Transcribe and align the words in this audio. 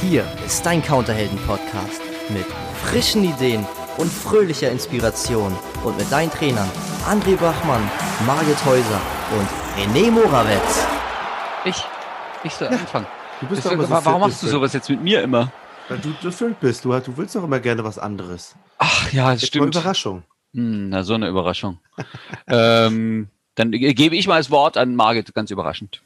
Hier 0.00 0.24
ist 0.46 0.64
dein 0.64 0.82
Counterhelden-Podcast 0.82 2.00
mit 2.30 2.44
frischen 2.84 3.24
Ideen 3.24 3.66
und 3.98 4.10
fröhlicher 4.10 4.70
Inspiration 4.70 5.54
und 5.84 5.96
mit 5.98 6.10
deinen 6.10 6.30
Trainern 6.30 6.68
André 7.06 7.36
Bachmann, 7.36 7.82
Margit 8.26 8.64
Häuser 8.64 9.00
und 9.36 9.48
René 9.76 10.10
Morawetz. 10.10 10.86
Ich, 11.64 11.82
ich 12.44 12.52
soll 12.52 12.68
anfangen. 12.68 13.06
Du 13.40 13.46
bist 13.46 13.64
doch 13.64 13.72
immer 13.72 13.84
so 13.84 13.90
warum 13.90 14.20
machst 14.20 14.42
du 14.42 14.48
sowas 14.48 14.72
jetzt 14.72 14.88
mit 14.88 15.02
mir 15.02 15.22
immer? 15.22 15.52
Weil 15.88 15.98
du 15.98 16.12
gefüllt 16.22 16.60
bist. 16.60 16.84
Du, 16.84 16.90
du 16.98 17.16
willst 17.16 17.34
doch 17.34 17.44
immer 17.44 17.60
gerne 17.60 17.82
was 17.84 17.98
anderes. 17.98 18.54
Ach 18.78 19.12
ja, 19.12 19.32
das 19.32 19.42
Jetzt 19.42 19.48
stimmt. 19.48 19.74
Überraschung. 19.74 20.22
Hm, 20.54 20.90
na, 20.90 21.02
so 21.02 21.14
eine 21.14 21.28
Überraschung. 21.28 21.78
ähm, 22.46 23.28
dann 23.54 23.70
ge- 23.72 23.94
gebe 23.94 24.16
ich 24.16 24.26
mal 24.28 24.38
das 24.38 24.50
Wort 24.50 24.76
an 24.76 24.94
Margit, 24.94 25.34
ganz 25.34 25.50
überraschend. 25.50 26.02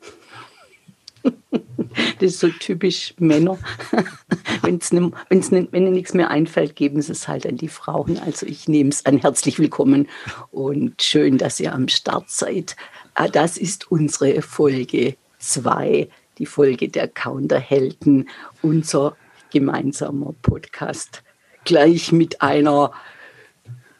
Das 2.18 2.32
ist 2.32 2.40
so 2.40 2.48
typisch 2.48 3.14
Männer. 3.18 3.58
wenn's 4.62 4.92
ne, 4.92 5.10
wenn's 5.28 5.50
ne, 5.50 5.68
wenn 5.70 5.86
ihnen 5.86 5.94
nichts 5.94 6.14
mehr 6.14 6.30
einfällt, 6.30 6.76
geben 6.76 7.02
sie 7.02 7.12
es 7.12 7.28
halt 7.28 7.46
an 7.46 7.56
die 7.56 7.68
Frauen. 7.68 8.18
Also 8.18 8.46
ich 8.46 8.68
nehme 8.68 8.90
es 8.90 9.06
an. 9.06 9.18
Herzlich 9.18 9.58
willkommen 9.58 10.08
und 10.50 11.02
schön, 11.02 11.38
dass 11.38 11.60
ihr 11.60 11.74
am 11.74 11.88
Start 11.88 12.30
seid. 12.30 12.76
Ah, 13.14 13.28
Das 13.28 13.56
ist 13.56 13.90
unsere 13.90 14.42
Folge 14.42 15.16
2, 15.38 16.08
die 16.38 16.46
Folge 16.46 16.88
der 16.88 17.08
Counterhelden, 17.08 18.28
unser 18.62 19.16
gemeinsamer 19.52 20.34
Podcast. 20.42 21.22
Gleich 21.64 22.12
mit 22.12 22.40
einer, 22.40 22.92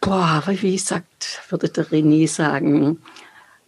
boah, 0.01 0.43
wie 0.47 0.79
sagt, 0.79 1.43
würde 1.51 1.69
der 1.69 1.87
René 1.87 2.27
sagen, 2.27 3.03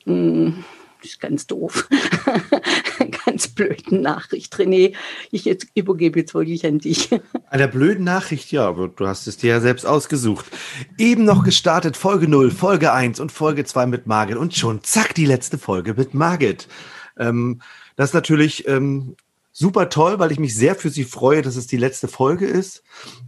hm, 0.04 0.64
ist 1.02 1.20
ganz 1.20 1.46
doof. 1.46 1.88
ganz 3.34 3.48
blöden 3.48 4.00
Nachricht. 4.00 4.54
René, 4.54 4.94
ich 5.32 5.44
jetzt 5.44 5.66
übergebe 5.74 6.20
jetzt 6.20 6.34
wirklich 6.34 6.64
an 6.64 6.78
dich. 6.78 7.10
Einer 7.50 7.66
blöden 7.66 8.04
Nachricht, 8.04 8.52
ja, 8.52 8.68
aber 8.68 8.86
du 8.86 9.08
hast 9.08 9.26
es 9.26 9.38
dir 9.38 9.50
ja 9.50 9.60
selbst 9.60 9.84
ausgesucht. 9.84 10.46
Eben 10.98 11.24
noch 11.24 11.42
gestartet, 11.42 11.96
Folge 11.96 12.28
0, 12.28 12.52
Folge 12.52 12.92
1 12.92 13.18
und 13.18 13.32
Folge 13.32 13.64
2 13.64 13.86
mit 13.86 14.06
Margit 14.06 14.36
und 14.36 14.54
schon 14.54 14.84
zack, 14.84 15.16
die 15.16 15.26
letzte 15.26 15.58
Folge 15.58 15.94
mit 15.94 16.14
Margit. 16.14 16.68
Ähm, 17.18 17.60
das 17.96 18.10
ist 18.10 18.14
natürlich 18.14 18.68
ähm, 18.68 19.16
super 19.50 19.88
toll, 19.88 20.20
weil 20.20 20.30
ich 20.30 20.38
mich 20.38 20.54
sehr 20.54 20.76
für 20.76 20.90
sie 20.90 21.04
freue, 21.04 21.42
dass 21.42 21.56
es 21.56 21.66
die 21.66 21.76
letzte 21.76 22.06
Folge 22.06 22.46
ist. 22.46 22.84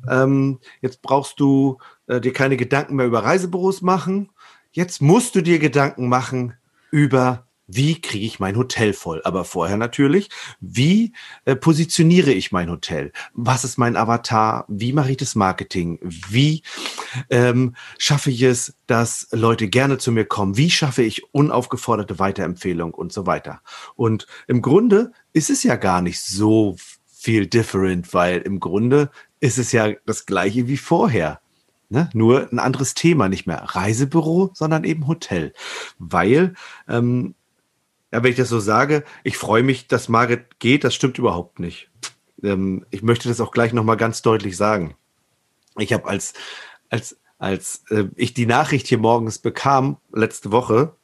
Ähm, 0.08 0.60
jetzt 0.82 1.02
brauchst 1.02 1.40
du 1.40 1.78
äh, 2.06 2.20
dir 2.20 2.32
keine 2.32 2.56
Gedanken 2.56 2.94
mehr 2.94 3.06
über 3.06 3.24
Reisebüros 3.24 3.82
machen. 3.82 4.30
Jetzt 4.70 5.02
musst 5.02 5.34
du 5.34 5.40
dir 5.40 5.58
Gedanken 5.58 6.08
machen 6.08 6.54
über 6.92 7.45
wie 7.66 8.00
kriege 8.00 8.26
ich 8.26 8.38
mein 8.38 8.56
Hotel 8.56 8.92
voll? 8.92 9.20
Aber 9.24 9.44
vorher 9.44 9.76
natürlich, 9.76 10.28
wie 10.60 11.12
äh, 11.44 11.56
positioniere 11.56 12.32
ich 12.32 12.52
mein 12.52 12.70
Hotel? 12.70 13.12
Was 13.32 13.64
ist 13.64 13.76
mein 13.76 13.96
Avatar? 13.96 14.64
Wie 14.68 14.92
mache 14.92 15.10
ich 15.10 15.16
das 15.16 15.34
Marketing? 15.34 15.98
Wie 16.02 16.62
ähm, 17.30 17.74
schaffe 17.98 18.30
ich 18.30 18.42
es, 18.42 18.74
dass 18.86 19.28
Leute 19.32 19.68
gerne 19.68 19.98
zu 19.98 20.12
mir 20.12 20.24
kommen? 20.24 20.56
Wie 20.56 20.70
schaffe 20.70 21.02
ich 21.02 21.34
unaufgeforderte 21.34 22.18
Weiterempfehlung 22.18 22.94
und 22.94 23.12
so 23.12 23.26
weiter? 23.26 23.60
Und 23.96 24.26
im 24.46 24.62
Grunde 24.62 25.12
ist 25.32 25.50
es 25.50 25.62
ja 25.62 25.76
gar 25.76 26.02
nicht 26.02 26.20
so 26.20 26.76
viel 27.06 27.46
different, 27.46 28.14
weil 28.14 28.38
im 28.42 28.60
Grunde 28.60 29.10
ist 29.40 29.58
es 29.58 29.72
ja 29.72 29.92
das 30.06 30.26
gleiche 30.26 30.68
wie 30.68 30.76
vorher. 30.76 31.40
Ne? 31.88 32.10
Nur 32.14 32.48
ein 32.52 32.58
anderes 32.58 32.94
Thema, 32.94 33.28
nicht 33.28 33.46
mehr 33.46 33.62
Reisebüro, 33.62 34.50
sondern 34.54 34.84
eben 34.84 35.06
Hotel. 35.06 35.52
Weil 35.98 36.54
ähm, 36.88 37.34
ja, 38.16 38.22
wenn 38.22 38.30
ich 38.30 38.38
das 38.38 38.48
so 38.48 38.60
sage, 38.60 39.04
ich 39.24 39.36
freue 39.36 39.62
mich, 39.62 39.88
dass 39.88 40.08
Margit 40.08 40.58
geht, 40.58 40.84
das 40.84 40.94
stimmt 40.94 41.18
überhaupt 41.18 41.58
nicht. 41.58 41.90
Ähm, 42.42 42.86
ich 42.90 43.02
möchte 43.02 43.28
das 43.28 43.42
auch 43.42 43.50
gleich 43.50 43.74
nochmal 43.74 43.98
ganz 43.98 44.22
deutlich 44.22 44.56
sagen. 44.56 44.94
Ich 45.78 45.92
habe 45.92 46.08
als, 46.08 46.32
als, 46.88 47.18
als 47.36 47.84
äh, 47.90 48.04
ich 48.16 48.32
die 48.32 48.46
Nachricht 48.46 48.86
hier 48.86 48.96
morgens 48.96 49.38
bekam, 49.38 49.98
letzte 50.14 50.50
Woche, 50.50 50.96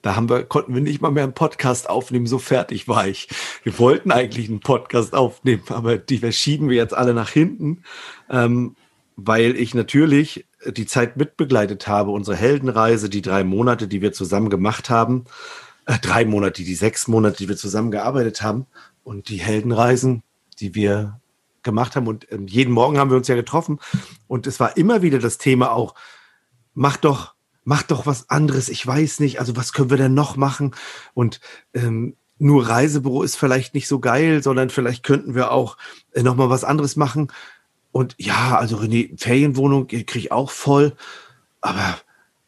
da 0.00 0.16
haben 0.16 0.30
wir, 0.30 0.44
konnten 0.44 0.72
wir 0.72 0.80
nicht 0.80 1.02
mal 1.02 1.10
mehr 1.10 1.24
einen 1.24 1.34
Podcast 1.34 1.90
aufnehmen, 1.90 2.26
so 2.26 2.38
fertig 2.38 2.88
war 2.88 3.06
ich. 3.06 3.28
Wir 3.62 3.78
wollten 3.78 4.10
eigentlich 4.10 4.48
einen 4.48 4.60
Podcast 4.60 5.12
aufnehmen, 5.12 5.64
aber 5.68 5.98
die 5.98 6.16
verschieben 6.16 6.70
wir 6.70 6.76
jetzt 6.76 6.94
alle 6.94 7.12
nach 7.12 7.28
hinten, 7.28 7.82
ähm, 8.30 8.76
weil 9.16 9.56
ich 9.56 9.74
natürlich 9.74 10.46
die 10.66 10.86
Zeit 10.86 11.18
mitbegleitet 11.18 11.86
habe, 11.86 12.12
unsere 12.12 12.38
Heldenreise, 12.38 13.10
die 13.10 13.20
drei 13.20 13.44
Monate, 13.44 13.88
die 13.88 14.00
wir 14.00 14.14
zusammen 14.14 14.48
gemacht 14.48 14.88
haben 14.88 15.26
äh, 15.86 15.98
drei 15.98 16.24
Monate, 16.24 16.62
die 16.62 16.74
sechs 16.74 17.08
Monate, 17.08 17.38
die 17.38 17.48
wir 17.48 17.56
zusammengearbeitet 17.56 18.42
haben 18.42 18.66
und 19.04 19.28
die 19.28 19.38
Heldenreisen, 19.38 20.22
die 20.60 20.74
wir 20.74 21.20
gemacht 21.62 21.96
haben. 21.96 22.06
Und 22.06 22.30
ähm, 22.32 22.46
jeden 22.46 22.72
Morgen 22.72 22.98
haben 22.98 23.10
wir 23.10 23.16
uns 23.16 23.28
ja 23.28 23.34
getroffen. 23.34 23.78
Und 24.26 24.46
es 24.46 24.60
war 24.60 24.76
immer 24.76 25.02
wieder 25.02 25.18
das 25.18 25.38
Thema 25.38 25.72
auch, 25.72 25.94
mach 26.74 26.96
doch, 26.96 27.34
mach 27.64 27.82
doch 27.82 28.06
was 28.06 28.30
anderes. 28.30 28.68
Ich 28.68 28.86
weiß 28.86 29.20
nicht, 29.20 29.40
also 29.40 29.56
was 29.56 29.72
können 29.72 29.90
wir 29.90 29.96
denn 29.96 30.14
noch 30.14 30.36
machen? 30.36 30.74
Und 31.14 31.40
ähm, 31.74 32.16
nur 32.38 32.68
Reisebüro 32.68 33.22
ist 33.22 33.36
vielleicht 33.36 33.74
nicht 33.74 33.88
so 33.88 33.98
geil, 33.98 34.42
sondern 34.42 34.70
vielleicht 34.70 35.02
könnten 35.02 35.34
wir 35.34 35.52
auch 35.52 35.76
äh, 36.12 36.22
noch 36.22 36.36
mal 36.36 36.50
was 36.50 36.64
anderes 36.64 36.96
machen. 36.96 37.32
Und 37.92 38.14
ja, 38.18 38.58
also 38.58 38.76
René, 38.76 39.18
Ferienwohnung 39.18 39.86
kriege 39.86 40.18
ich 40.18 40.32
auch 40.32 40.50
voll. 40.50 40.94
Aber 41.60 41.98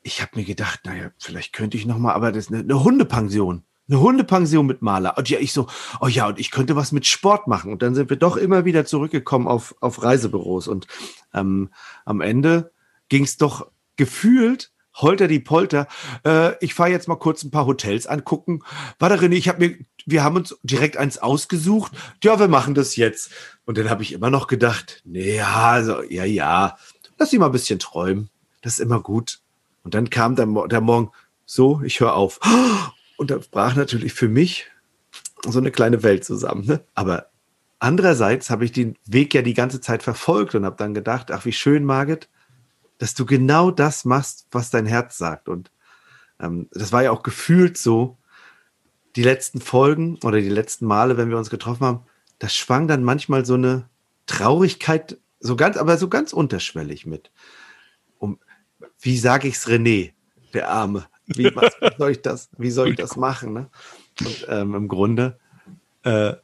ich 0.09 0.23
habe 0.23 0.33
mir 0.37 0.45
gedacht, 0.45 0.81
naja, 0.85 1.11
vielleicht 1.19 1.53
könnte 1.53 1.77
ich 1.77 1.85
noch 1.85 1.99
mal, 1.99 2.15
aber 2.15 2.33
das 2.33 2.47
ist 2.47 2.53
eine, 2.53 2.63
eine 2.63 2.83
Hundepension. 2.83 3.63
Eine 3.89 4.01
Hundepension 4.01 4.67
mit 4.67 4.83
Maler. 4.83 5.17
Und 5.17 5.29
ja, 5.29 5.39
ich 5.39 5.53
so, 5.53 5.67
oh 6.01 6.09
ja, 6.09 6.27
und 6.29 6.39
ich 6.39 6.51
könnte 6.51 6.77
was 6.77 6.93
mit 6.93 7.07
Sport 7.07 7.47
machen. 7.47 7.73
Und 7.73 7.83
dann 7.83 7.95
sind 7.95 8.11
wir 8.11 8.17
doch 8.17 8.37
immer 8.37 8.65
wieder 8.65 8.85
zurückgekommen 8.85 9.47
auf, 9.47 9.75
auf 9.81 10.03
Reisebüros. 10.03 10.67
Und 10.67 10.87
ähm, 11.33 11.71
am 12.05 12.21
Ende 12.21 12.73
ging 13.09 13.25
es 13.25 13.37
doch 13.37 13.71
gefühlt 13.97 14.73
holter 14.95 15.29
die 15.29 15.41
Polter. 15.41 15.87
Äh, 16.25 16.53
ich 16.65 16.75
fahre 16.75 16.91
jetzt 16.91 17.07
mal 17.07 17.17
kurz 17.17 17.45
ein 17.45 17.51
paar 17.51 17.67
Hotels 17.67 18.07
angucken. 18.07 18.63
Warte, 18.99 19.23
René, 19.23 19.35
ich 19.35 19.49
habe 19.49 19.67
mir, 19.67 19.79
wir 20.07 20.25
haben 20.25 20.37
uns 20.37 20.59
direkt 20.63 20.97
eins 20.97 21.19
ausgesucht. 21.19 21.93
Ja, 22.25 22.41
wir 22.41 22.49
machen 22.49 22.75
das 22.75 22.97
jetzt. 22.97 23.31
Und 23.65 23.79
dann 23.79 23.91
habe 23.91 24.03
ich 24.03 24.13
immer 24.13 24.31
noch 24.31 24.47
gedacht, 24.49 25.03
nee, 25.05 25.37
ja, 25.37 25.55
also, 25.55 26.03
ja, 26.03 26.25
ja, 26.25 26.77
lass 27.19 27.31
sie 27.31 27.39
mal 27.39 27.47
ein 27.47 27.53
bisschen 27.53 27.79
träumen. 27.79 28.31
Das 28.63 28.75
ist 28.75 28.81
immer 28.81 29.01
gut. 29.01 29.41
Und 29.89 29.95
dann 29.95 30.11
kam 30.11 30.37
der, 30.37 30.47
der 30.67 30.83
Morgen, 30.83 31.13
so, 31.47 31.81
ich 31.83 32.01
höre 32.01 32.15
auf. 32.15 32.41
Und 33.17 33.31
da 33.31 33.39
brach 33.51 33.75
natürlich 33.75 34.13
für 34.13 34.29
mich 34.29 34.67
so 35.47 35.59
eine 35.59 35.71
kleine 35.71 36.03
Welt 36.03 36.27
zusammen. 36.27 36.67
Ne? 36.67 36.85
Aber 36.95 37.31
andererseits 37.79 38.51
habe 38.51 38.67
ich 38.67 38.73
den 38.73 38.97
Weg 39.07 39.33
ja 39.33 39.41
die 39.41 39.55
ganze 39.55 39.81
Zeit 39.81 40.03
verfolgt 40.03 40.55
und 40.55 40.67
habe 40.67 40.77
dann 40.77 40.93
gedacht, 40.93 41.31
ach, 41.31 41.47
wie 41.47 41.53
schön, 41.53 41.87
Margit, 41.87 42.29
dass 42.99 43.15
du 43.15 43.25
genau 43.25 43.71
das 43.71 44.05
machst, 44.05 44.47
was 44.51 44.69
dein 44.69 44.85
Herz 44.85 45.17
sagt. 45.17 45.49
Und 45.49 45.71
ähm, 46.39 46.69
das 46.71 46.93
war 46.93 47.03
ja 47.03 47.11
auch 47.11 47.23
gefühlt 47.23 47.79
so, 47.79 48.19
die 49.17 49.23
letzten 49.23 49.63
Folgen 49.63 50.19
oder 50.23 50.39
die 50.39 50.51
letzten 50.51 50.85
Male, 50.85 51.17
wenn 51.17 51.31
wir 51.31 51.39
uns 51.39 51.49
getroffen 51.49 51.87
haben, 51.87 52.03
das 52.39 52.55
schwang 52.55 52.89
dann 52.89 53.03
manchmal 53.03 53.47
so 53.47 53.55
eine 53.55 53.89
Traurigkeit, 54.27 55.17
so 55.41 55.57
ganz, 55.57 55.79
aber 55.79 55.97
so 55.97 56.09
ganz 56.09 56.35
unterschwellig 56.35 57.07
mit. 57.07 57.31
Um, 58.19 58.39
wie 59.01 59.19
sage 59.19 59.49
ich's 59.49 59.67
René, 59.67 60.13
der 60.55 60.69
Arme? 60.71 61.07
Wie, 61.27 61.45
was, 61.55 61.73
soll 61.99 62.13
ich 62.13 62.23
das, 62.23 62.49
wie 62.59 62.71
soll 62.71 62.91
ich 62.91 62.97
das 62.97 63.17
machen? 63.17 63.53
Ne? 63.53 63.71
Und 64.21 64.47
ähm, 64.49 64.75
im 64.75 64.89
Grunde 64.89 65.39
äh, 66.05 66.35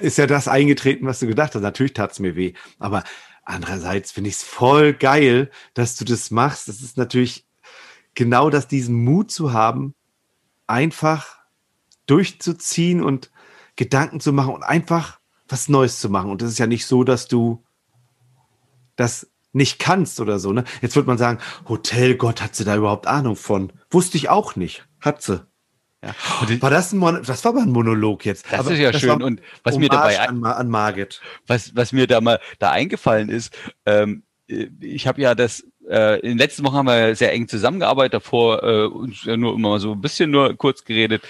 ist 0.00 0.18
ja 0.18 0.26
das 0.26 0.48
eingetreten, 0.48 1.06
was 1.06 1.20
du 1.20 1.26
gedacht 1.26 1.54
hast. 1.54 1.62
Natürlich 1.62 1.92
tat's 1.92 2.20
mir 2.20 2.36
weh. 2.36 2.54
Aber 2.78 3.04
andererseits 3.44 4.12
finde 4.12 4.30
ich 4.30 4.36
es 4.36 4.42
voll 4.42 4.94
geil, 4.94 5.50
dass 5.74 5.96
du 5.96 6.04
das 6.04 6.30
machst. 6.30 6.68
Das 6.68 6.80
ist 6.80 6.96
natürlich 6.96 7.46
genau 8.14 8.50
das, 8.50 8.68
diesen 8.68 9.04
Mut 9.04 9.30
zu 9.30 9.52
haben, 9.52 9.94
einfach 10.66 11.38
durchzuziehen 12.06 13.02
und 13.02 13.30
Gedanken 13.76 14.20
zu 14.20 14.32
machen 14.32 14.54
und 14.54 14.62
einfach 14.62 15.18
was 15.48 15.68
Neues 15.68 16.00
zu 16.00 16.08
machen. 16.08 16.30
Und 16.30 16.42
das 16.42 16.50
ist 16.50 16.58
ja 16.58 16.66
nicht 16.66 16.86
so, 16.86 17.04
dass 17.04 17.28
du 17.28 17.64
das 18.96 19.30
nicht 19.54 19.78
kannst 19.78 20.20
oder 20.20 20.38
so. 20.38 20.52
Ne? 20.52 20.64
Jetzt 20.82 20.96
wird 20.96 21.06
man 21.06 21.18
sagen, 21.18 21.38
Hotel, 21.68 22.16
Gott, 22.16 22.42
hat 22.42 22.54
sie 22.54 22.64
da 22.64 22.76
überhaupt 22.76 23.06
Ahnung 23.06 23.36
von? 23.36 23.72
Wusste 23.90 24.16
ich 24.16 24.28
auch 24.28 24.56
nicht. 24.56 24.86
Hat 25.00 25.22
sie. 25.22 25.46
Ja. 26.04 26.14
War 26.60 26.70
das 26.70 26.92
ein 26.92 26.98
Mon 26.98 27.22
das 27.22 27.44
war 27.44 27.52
aber 27.52 27.62
ein 27.62 27.70
Monolog 27.70 28.26
jetzt. 28.26 28.46
Das 28.50 28.60
aber 28.60 28.72
ist 28.72 28.78
ja 28.78 28.92
schön. 28.92 29.08
war 29.08 29.22
Und 29.22 29.40
was 29.62 29.78
mir 29.78 29.88
dabei 29.88 30.20
an, 30.20 30.44
an 30.44 30.68
Margit. 30.68 31.20
was, 31.46 31.74
was 31.74 31.92
mir 31.92 32.06
da 32.06 32.20
mal 32.20 32.40
da 32.58 32.70
eingefallen 32.70 33.30
ist, 33.30 33.56
ähm, 33.86 34.24
ich 34.46 35.06
habe 35.06 35.22
ja 35.22 35.34
das, 35.34 35.64
äh, 35.88 36.20
in 36.20 36.30
den 36.30 36.38
letzten 36.38 36.64
Wochen 36.64 36.74
haben 36.74 36.86
wir 36.86 37.16
sehr 37.16 37.32
eng 37.32 37.48
zusammengearbeitet, 37.48 38.14
davor 38.14 38.62
äh, 38.62 38.84
uns 38.84 39.24
ja 39.24 39.38
nur 39.38 39.54
immer 39.54 39.80
so 39.80 39.92
ein 39.92 40.00
bisschen 40.02 40.30
nur 40.30 40.54
kurz 40.56 40.84
geredet 40.84 41.22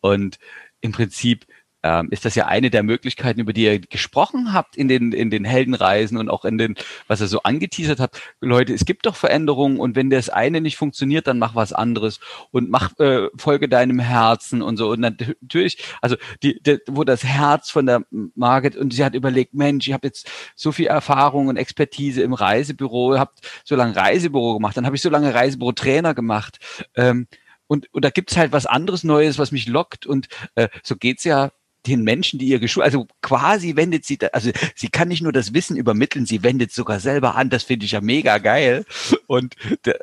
und 0.00 0.38
im 0.80 0.92
Prinzip 0.92 1.46
ähm, 1.82 2.08
ist 2.10 2.24
das 2.24 2.34
ja 2.34 2.46
eine 2.46 2.70
der 2.70 2.82
Möglichkeiten, 2.82 3.40
über 3.40 3.52
die 3.52 3.64
ihr 3.64 3.78
gesprochen 3.80 4.52
habt 4.52 4.76
in 4.76 4.88
den, 4.88 5.12
in 5.12 5.30
den 5.30 5.44
Heldenreisen 5.44 6.16
und 6.16 6.28
auch 6.28 6.44
in 6.44 6.58
den, 6.58 6.74
was 7.08 7.20
ihr 7.20 7.26
so 7.26 7.42
angeteasert 7.42 8.00
habt. 8.00 8.20
Leute, 8.40 8.72
es 8.72 8.84
gibt 8.84 9.06
doch 9.06 9.16
Veränderungen 9.16 9.78
und 9.78 9.96
wenn 9.96 10.10
das 10.10 10.28
eine 10.28 10.60
nicht 10.60 10.76
funktioniert, 10.76 11.26
dann 11.26 11.38
mach 11.38 11.54
was 11.54 11.72
anderes 11.72 12.20
und 12.50 12.70
mach, 12.70 12.98
äh, 12.98 13.28
folge 13.36 13.68
deinem 13.68 13.98
Herzen 13.98 14.62
und 14.62 14.76
so. 14.76 14.90
Und 14.90 15.00
natürlich, 15.00 15.84
also 16.00 16.16
die, 16.42 16.62
die, 16.62 16.78
wo 16.88 17.04
das 17.04 17.24
Herz 17.24 17.70
von 17.70 17.86
der 17.86 18.04
Margit 18.34 18.76
und 18.76 18.92
sie 18.92 19.04
hat 19.04 19.14
überlegt, 19.14 19.54
Mensch, 19.54 19.86
ich 19.86 19.92
habe 19.92 20.06
jetzt 20.06 20.30
so 20.54 20.72
viel 20.72 20.86
Erfahrung 20.86 21.48
und 21.48 21.56
Expertise 21.56 22.22
im 22.22 22.32
Reisebüro, 22.32 23.18
habt 23.18 23.40
so 23.64 23.76
lange 23.76 23.96
Reisebüro 23.96 24.54
gemacht, 24.54 24.76
dann 24.76 24.86
habe 24.86 24.96
ich 24.96 25.02
so 25.02 25.10
lange 25.10 25.34
Reisebüro-Trainer 25.34 26.14
gemacht. 26.14 26.58
Ähm, 26.96 27.26
und, 27.66 27.92
und 27.94 28.04
da 28.04 28.10
gibt's 28.10 28.36
halt 28.36 28.52
was 28.52 28.66
anderes 28.66 29.02
Neues, 29.02 29.38
was 29.38 29.50
mich 29.50 29.66
lockt. 29.66 30.04
Und 30.04 30.28
äh, 30.56 30.68
so 30.82 30.94
geht's 30.94 31.24
ja 31.24 31.52
den 31.86 32.02
Menschen, 32.02 32.38
die 32.38 32.46
ihr 32.46 32.60
geschult, 32.60 32.84
also 32.84 33.06
quasi 33.22 33.76
wendet 33.76 34.04
sie, 34.04 34.18
also 34.32 34.50
sie 34.74 34.88
kann 34.88 35.08
nicht 35.08 35.22
nur 35.22 35.32
das 35.32 35.52
Wissen 35.52 35.76
übermitteln, 35.76 36.26
sie 36.26 36.42
wendet 36.42 36.72
sogar 36.72 37.00
selber 37.00 37.34
an. 37.34 37.50
Das 37.50 37.64
finde 37.64 37.86
ich 37.86 37.92
ja 37.92 38.00
mega 38.00 38.38
geil. 38.38 38.84
Und 39.26 39.56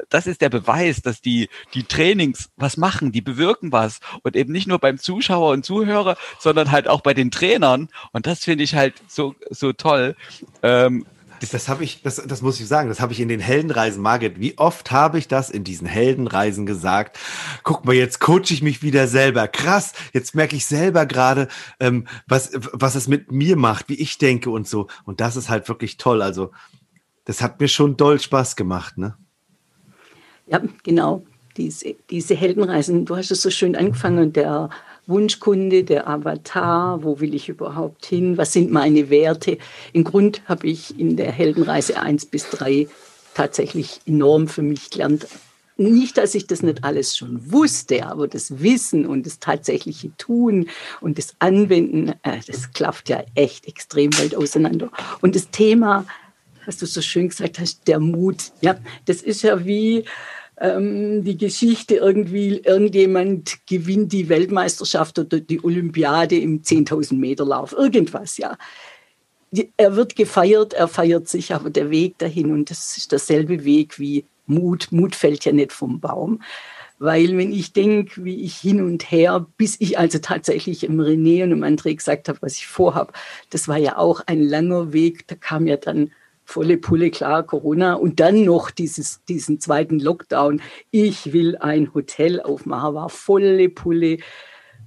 das 0.10 0.28
ist 0.28 0.42
der 0.42 0.50
Beweis, 0.50 1.02
dass 1.02 1.22
die 1.22 1.50
die 1.74 1.84
Trainings 1.84 2.50
was 2.58 2.78
machen, 2.78 3.12
die 3.12 3.22
bewirken 3.22 3.72
was 3.72 4.00
und 4.24 4.36
eben 4.36 4.52
nicht 4.52 4.68
nur 4.68 4.80
beim 4.80 4.98
Zuschauer 4.98 5.52
und 5.52 5.66
Zuhörer, 5.66 6.18
sondern 6.40 6.72
halt 6.72 6.88
auch 6.88 7.02
bei 7.02 7.14
den 7.14 7.31
Trainern. 7.31 7.90
Und 8.12 8.28
das 8.28 8.44
finde 8.44 8.64
ich 8.64 8.76
halt 8.76 8.96
so 9.08 9.36
so 9.50 9.74
toll. 9.74 10.16
Ähm, 10.64 11.06
das, 11.40 11.50
das 11.50 11.70
habe 11.70 11.84
ich, 11.84 12.02
das, 12.02 12.16
das 12.18 12.42
muss 12.42 12.60
ich 12.60 12.68
sagen, 12.68 12.90
das 12.90 13.00
habe 13.00 13.14
ich 13.14 13.20
in 13.20 13.28
den 13.28 13.40
Heldenreisen, 13.40 14.02
Margit. 14.02 14.40
Wie 14.40 14.58
oft 14.58 14.92
habe 14.92 15.18
ich 15.18 15.28
das 15.28 15.50
in 15.50 15.64
diesen 15.64 15.88
Heldenreisen 15.88 16.66
gesagt? 16.66 17.18
Guck 17.64 17.86
mal, 17.86 17.96
jetzt 17.96 18.20
coache 18.20 18.52
ich 18.52 18.62
mich 18.62 18.84
wieder 18.84 19.08
selber. 19.08 19.48
Krass, 19.48 19.94
jetzt 20.14 20.36
merke 20.36 20.56
ich 20.56 20.66
selber 20.66 21.06
gerade, 21.06 21.48
ähm, 21.80 22.06
was, 22.28 22.52
was 22.74 22.96
es 22.96 23.08
mit 23.08 23.32
mir 23.32 23.56
macht, 23.56 23.90
wie 23.90 24.00
ich 24.00 24.18
denke 24.18 24.50
und 24.50 24.68
so. 24.68 24.88
Und 25.06 25.22
das 25.22 25.36
ist 25.36 25.50
halt 25.50 25.68
wirklich 25.70 25.98
toll. 25.98 26.22
Also, 26.22 26.52
das 27.26 27.42
hat 27.42 27.60
mir 27.60 27.68
schon 27.68 27.98
doll 27.98 28.20
Spaß 28.20 28.56
gemacht, 28.56 28.98
ne? 28.98 29.16
Ja, 30.48 30.62
genau. 30.84 31.24
Diese, 31.58 31.96
diese 32.10 32.36
Heldenreisen, 32.36 33.06
du 33.06 33.16
hast 33.16 33.32
es 33.32 33.42
so 33.42 33.50
schön 33.50 33.76
angefangen, 33.76 34.34
der 34.34 34.70
Wunschkunde, 35.10 35.84
der 35.84 36.08
Avatar, 36.08 37.04
wo 37.04 37.20
will 37.20 37.34
ich 37.34 37.50
überhaupt 37.50 38.06
hin, 38.06 38.38
was 38.38 38.54
sind 38.54 38.72
meine 38.72 39.10
Werte. 39.10 39.58
Im 39.92 40.04
Grund 40.04 40.42
habe 40.46 40.68
ich 40.68 40.98
in 41.00 41.18
der 41.18 41.32
Heldenreise 41.32 42.00
1 42.00 42.28
bis 42.28 42.50
3 42.52 42.88
tatsächlich 43.34 44.00
enorm 44.06 44.48
für 44.48 44.62
mich 44.62 44.90
gelernt. 44.90 45.28
Nicht, 45.78 46.18
dass 46.18 46.36
ich 46.36 46.46
das 46.46 46.62
nicht 46.62 46.84
alles 46.84 47.16
schon 47.16 47.52
wusste, 47.52 48.06
aber 48.06 48.28
das 48.28 48.62
Wissen 48.62 49.06
und 49.06 49.26
das 49.26 49.40
tatsächliche 49.40 50.16
Tun 50.18 50.68
und 51.00 51.18
das 51.18 51.36
Anwenden, 51.40 52.10
äh, 52.24 52.40
das 52.46 52.74
klafft 52.74 53.08
ja 53.08 53.24
echt 53.34 53.66
extrem 53.66 54.12
weit 54.20 54.36
auseinander. 54.36 54.92
Und 55.22 55.36
das 55.36 55.50
Thema, 55.52 56.06
was 56.66 56.78
du 56.78 56.86
so 56.86 57.02
schön 57.02 57.30
gesagt 57.30 57.60
hast, 57.60 57.88
der 57.88 58.00
Mut, 58.00 58.52
ja, 58.60 58.78
das 59.06 59.22
ist 59.22 59.42
ja 59.42 59.66
wie, 59.66 60.04
ähm, 60.60 61.24
die 61.24 61.38
Geschichte 61.38 61.96
irgendwie, 61.96 62.60
irgendjemand 62.60 63.66
gewinnt 63.68 64.12
die 64.12 64.30
Weltmeisterschaft 64.30 65.20
oder 65.20 65.40
die 65.40 65.64
Olympiade 65.64 66.38
im 66.38 66.62
10.000 66.62 67.16
Meter 67.16 67.46
Lauf, 67.46 67.74
irgendwas, 67.74 68.38
ja. 68.38 68.58
Er 69.78 69.96
wird 69.96 70.16
gefeiert, 70.16 70.74
er 70.74 70.88
feiert 70.88 71.28
sich, 71.28 71.56
aber 71.56 71.72
der 71.72 71.90
Weg 71.90 72.20
dahin, 72.20 72.52
und 72.52 72.70
das 72.70 72.98
ist 72.98 73.12
derselbe 73.12 73.64
Weg 73.64 73.98
wie 73.98 74.26
Mut, 74.46 74.92
Mut 74.92 75.16
fällt 75.16 75.46
ja 75.46 75.52
nicht 75.52 75.72
vom 75.72 76.00
Baum. 76.00 76.42
Weil 77.00 77.38
wenn 77.38 77.54
ich 77.54 77.72
denke, 77.72 78.26
wie 78.26 78.44
ich 78.44 78.58
hin 78.58 78.84
und 78.84 79.10
her, 79.10 79.48
bis 79.58 79.78
ich 79.80 79.98
also 79.98 80.20
tatsächlich 80.20 80.84
im 80.84 81.00
René 81.00 81.44
und 81.44 81.52
im 81.54 81.64
André 81.64 81.96
gesagt 81.96 82.28
habe, 82.28 82.40
was 82.42 82.56
ich 82.56 82.68
vorhabe, 82.68 83.14
das 83.50 83.70
war 83.70 83.78
ja 83.78 83.98
auch 83.98 84.22
ein 84.26 84.42
langer 84.44 84.92
Weg. 84.92 85.26
Da 85.28 85.36
kam 85.36 85.66
ja 85.66 85.78
dann 85.78 86.12
volle 86.50 86.78
Pulle, 86.78 87.12
klar, 87.12 87.44
Corona. 87.44 87.94
Und 87.94 88.19
dann 88.19 88.44
noch 88.44 88.72
dieses, 88.72 89.24
diesen 89.25 89.60
zweiten 89.60 90.00
Lockdown. 90.00 90.62
Ich 90.90 91.31
will 91.31 91.56
ein 91.57 91.94
Hotel 91.94 92.42
aufmachen, 92.42 92.96
war 92.96 93.10
volle 93.10 93.69
Pulle 93.69 94.18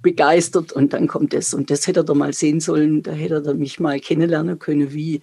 begeistert. 0.02 0.72
Und 0.72 0.92
dann 0.92 1.06
kommt 1.06 1.34
es. 1.34 1.54
Und 1.54 1.70
das 1.70 1.86
hätte 1.86 2.00
er 2.00 2.04
doch 2.04 2.16
mal 2.16 2.32
sehen 2.32 2.58
sollen, 2.58 3.02
da 3.02 3.12
hätte 3.12 3.42
er 3.46 3.54
mich 3.54 3.78
mal 3.78 4.00
kennenlernen 4.00 4.58
können, 4.58 4.92
wie, 4.92 5.20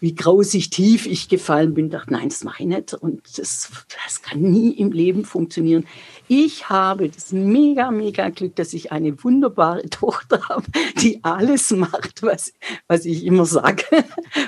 wie 0.00 0.14
grausig 0.14 0.70
tief 0.70 1.06
ich 1.06 1.28
gefallen 1.28 1.74
bin, 1.74 1.90
dachte, 1.90 2.12
nein, 2.12 2.30
das 2.30 2.42
mache 2.42 2.62
ich 2.62 2.68
nicht 2.68 2.94
und 2.94 3.20
das, 3.38 3.70
das 4.04 4.22
kann 4.22 4.40
nie 4.40 4.70
im 4.72 4.92
Leben 4.92 5.24
funktionieren. 5.24 5.86
Ich 6.26 6.68
habe 6.68 7.08
das 7.10 7.32
mega, 7.32 7.90
mega 7.90 8.30
Glück, 8.30 8.56
dass 8.56 8.72
ich 8.72 8.92
eine 8.92 9.22
wunderbare 9.22 9.82
Tochter 9.90 10.48
habe, 10.48 10.64
die 11.02 11.20
alles 11.22 11.70
macht, 11.70 12.22
was, 12.22 12.52
was 12.88 13.04
ich 13.04 13.24
immer 13.24 13.44
sage. 13.44 13.84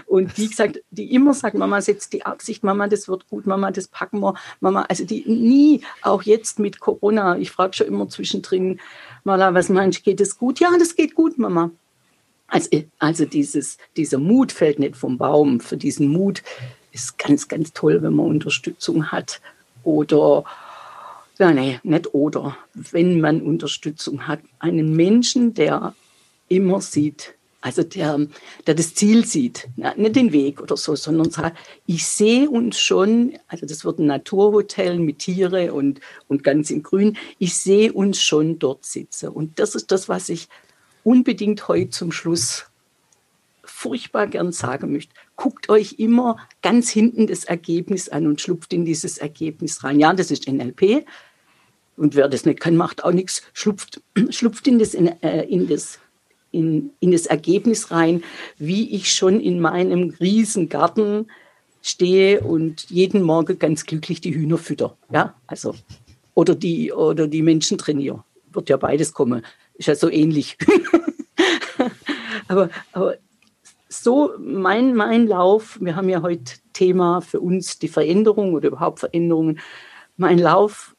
Und 0.06 0.36
die 0.38 0.48
gesagt, 0.48 0.82
die 0.90 1.12
immer 1.14 1.34
sagt, 1.34 1.56
Mama, 1.56 1.80
setzt 1.82 2.12
die 2.12 2.24
Absicht, 2.24 2.64
Mama, 2.64 2.88
das 2.88 3.08
wird 3.08 3.28
gut, 3.28 3.46
Mama, 3.46 3.70
das 3.70 3.88
packen 3.88 4.20
wir, 4.20 4.34
Mama, 4.60 4.82
also 4.88 5.04
die 5.04 5.24
nie, 5.26 5.82
auch 6.00 6.22
jetzt 6.22 6.58
mit 6.58 6.80
Corona, 6.80 7.36
ich 7.36 7.50
frage 7.50 7.74
schon 7.74 7.86
immer 7.86 8.08
zwischendrin, 8.08 8.80
Mala, 9.24 9.54
was 9.54 9.68
meinst 9.68 10.00
du, 10.00 10.02
geht 10.02 10.20
es 10.20 10.38
gut? 10.38 10.60
Ja, 10.60 10.70
das 10.78 10.96
geht 10.96 11.14
gut, 11.14 11.38
Mama. 11.38 11.70
Also, 12.52 12.68
also 12.98 13.24
dieses, 13.24 13.78
dieser 13.96 14.18
Mut 14.18 14.52
fällt 14.52 14.78
nicht 14.78 14.94
vom 14.94 15.16
Baum. 15.16 15.58
Für 15.60 15.78
diesen 15.78 16.08
Mut 16.08 16.42
ist 16.92 17.16
ganz, 17.16 17.48
ganz 17.48 17.72
toll, 17.72 18.02
wenn 18.02 18.12
man 18.12 18.26
Unterstützung 18.26 19.10
hat 19.10 19.40
oder 19.84 20.44
ja, 21.38 21.50
nee, 21.50 21.80
nicht 21.82 22.12
oder. 22.12 22.58
Wenn 22.74 23.22
man 23.22 23.40
Unterstützung 23.40 24.28
hat, 24.28 24.40
einen 24.58 24.94
Menschen, 24.94 25.54
der 25.54 25.94
immer 26.48 26.82
sieht, 26.82 27.34
also 27.62 27.82
der, 27.84 28.26
der 28.66 28.74
das 28.74 28.94
Ziel 28.94 29.24
sieht, 29.24 29.68
nicht 29.96 30.16
den 30.16 30.32
Weg 30.32 30.60
oder 30.60 30.76
so, 30.76 30.94
sondern 30.94 31.30
sagt, 31.30 31.56
ich 31.86 32.06
sehe 32.06 32.50
uns 32.50 32.78
schon, 32.78 33.32
also 33.48 33.64
das 33.64 33.86
wird 33.86 33.98
ein 33.98 34.06
Naturhotel 34.06 34.98
mit 34.98 35.20
Tiere 35.20 35.72
und, 35.72 36.00
und 36.28 36.44
ganz 36.44 36.70
im 36.70 36.82
Grün, 36.82 37.16
ich 37.38 37.54
sehe 37.54 37.94
uns 37.94 38.20
schon 38.20 38.58
dort 38.58 38.84
sitzen. 38.84 39.30
Und 39.30 39.58
das 39.58 39.74
ist 39.74 39.90
das, 39.90 40.10
was 40.10 40.28
ich 40.28 40.48
unbedingt 41.04 41.68
heute 41.68 41.90
zum 41.90 42.12
Schluss 42.12 42.66
furchtbar 43.64 44.26
gern 44.26 44.52
sagen 44.52 44.92
möchte, 44.92 45.14
guckt 45.36 45.68
euch 45.68 45.94
immer 45.98 46.36
ganz 46.62 46.90
hinten 46.90 47.26
das 47.26 47.44
Ergebnis 47.44 48.08
an 48.08 48.26
und 48.26 48.40
schlupft 48.40 48.72
in 48.72 48.84
dieses 48.84 49.18
Ergebnis 49.18 49.82
rein. 49.82 49.98
Ja, 49.98 50.12
das 50.12 50.30
ist 50.30 50.48
NLP. 50.48 51.04
Und 51.96 52.14
wer 52.14 52.28
das 52.28 52.46
nicht 52.46 52.60
kann, 52.60 52.76
macht 52.76 53.04
auch 53.04 53.12
nichts, 53.12 53.42
schlupft, 53.52 54.00
schlupft 54.30 54.66
in 54.66 54.78
das, 54.78 54.94
in, 54.94 55.08
äh, 55.22 55.44
in 55.44 55.68
das 55.68 55.98
in, 56.52 56.90
in 57.00 57.10
das 57.10 57.26
Ergebnis 57.26 57.90
rein, 57.90 58.22
wie 58.58 58.94
ich 58.94 59.12
schon 59.12 59.40
in 59.40 59.58
meinem 59.58 60.14
riesen 60.20 60.68
Garten 60.68 61.26
stehe 61.80 62.42
und 62.42 62.90
jeden 62.90 63.22
Morgen 63.22 63.58
ganz 63.58 63.86
glücklich 63.86 64.20
die 64.20 64.34
Hühner 64.34 64.58
fütter. 64.58 64.96
Ja, 65.10 65.34
also, 65.46 65.74
oder 66.34 66.54
die, 66.54 66.92
oder 66.92 67.26
die 67.26 67.42
Menschen 67.42 67.78
trainiere. 67.78 68.22
Wird 68.52 68.68
ja 68.68 68.76
beides 68.76 69.12
kommen. 69.12 69.44
Ist 69.82 69.86
ja 69.88 69.96
so 69.96 70.08
ähnlich. 70.08 70.56
aber, 72.46 72.70
aber 72.92 73.16
so 73.88 74.30
mein, 74.38 74.94
mein 74.94 75.26
Lauf, 75.26 75.76
wir 75.80 75.96
haben 75.96 76.08
ja 76.08 76.22
heute 76.22 76.52
Thema 76.72 77.20
für 77.20 77.40
uns 77.40 77.80
die 77.80 77.88
Veränderung 77.88 78.52
oder 78.52 78.68
überhaupt 78.68 79.00
Veränderungen. 79.00 79.58
Mein 80.16 80.38
Lauf 80.38 80.94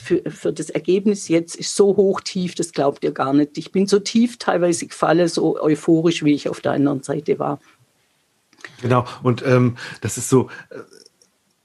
für, 0.00 0.22
für 0.30 0.52
das 0.52 0.70
Ergebnis 0.70 1.26
jetzt 1.26 1.56
ist 1.56 1.74
so 1.74 1.96
hoch 1.96 2.20
tief, 2.20 2.54
das 2.54 2.70
glaubt 2.70 3.02
ihr 3.02 3.10
gar 3.10 3.32
nicht. 3.32 3.58
Ich 3.58 3.72
bin 3.72 3.88
so 3.88 3.98
tief 3.98 4.38
teilweise 4.38 4.86
gefallen, 4.86 5.26
so 5.26 5.60
euphorisch, 5.60 6.22
wie 6.22 6.34
ich 6.34 6.48
auf 6.48 6.60
der 6.60 6.70
anderen 6.70 7.02
Seite 7.02 7.40
war. 7.40 7.58
Genau, 8.82 9.04
und 9.24 9.44
ähm, 9.44 9.76
das 10.00 10.16
ist 10.16 10.28
so, 10.28 10.48
äh, 10.70 10.78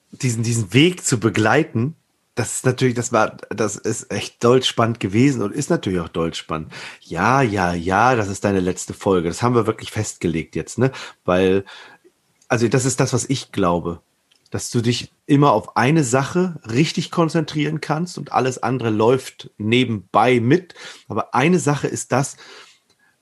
diesen, 0.09 0.41
diesen 0.41 0.73
Weg 0.73 1.05
zu 1.05 1.19
begleiten, 1.19 1.95
das 2.38 2.53
ist 2.53 2.65
natürlich, 2.67 2.94
das 2.94 3.12
war, 3.12 3.36
das 3.50 3.75
ist 3.77 4.12
echt 4.12 4.44
doll 4.44 4.62
spannend 4.62 5.00
gewesen 5.00 5.41
und 5.41 5.56
ist 5.56 5.72
natürlich 5.72 6.00
auch 6.00 6.08
doll 6.08 6.36
spannend. 6.36 6.72
Ja, 7.01 7.41
ja, 7.41 7.74
ja, 7.74 8.15
das 8.15 8.27
ist 8.27 8.44
deine 8.44 8.60
letzte 8.60 8.94
Folge. 8.94 9.27
Das 9.27 9.41
haben 9.41 9.56
wir 9.56 9.65
wirklich 9.65 9.89
festgelegt 9.89 10.56
jetzt, 10.56 10.77
ne? 10.77 10.91
Weil, 11.25 11.65
also 12.48 12.67
das 12.67 12.86
ist 12.86 13.00
das, 13.00 13.12
was 13.12 13.27
ich 13.27 13.51
glaube, 13.51 14.01
dass 14.51 14.70
du 14.70 14.82
dich 14.82 15.12
immer 15.25 15.51
auf 15.51 15.75
eine 15.77 16.03
Sache 16.03 16.62
richtig 16.70 17.10
konzentrieren 17.10 17.82
kannst 17.82 18.20
und 18.20 18.32
alles 18.32 18.62
andere 18.62 18.91
läuft 18.91 19.50
nebenbei 19.58 20.39
mit. 20.39 20.75
Aber 21.08 21.34
eine 21.34 21.58
Sache 21.58 21.88
ist 21.88 22.12
das, 22.12 22.38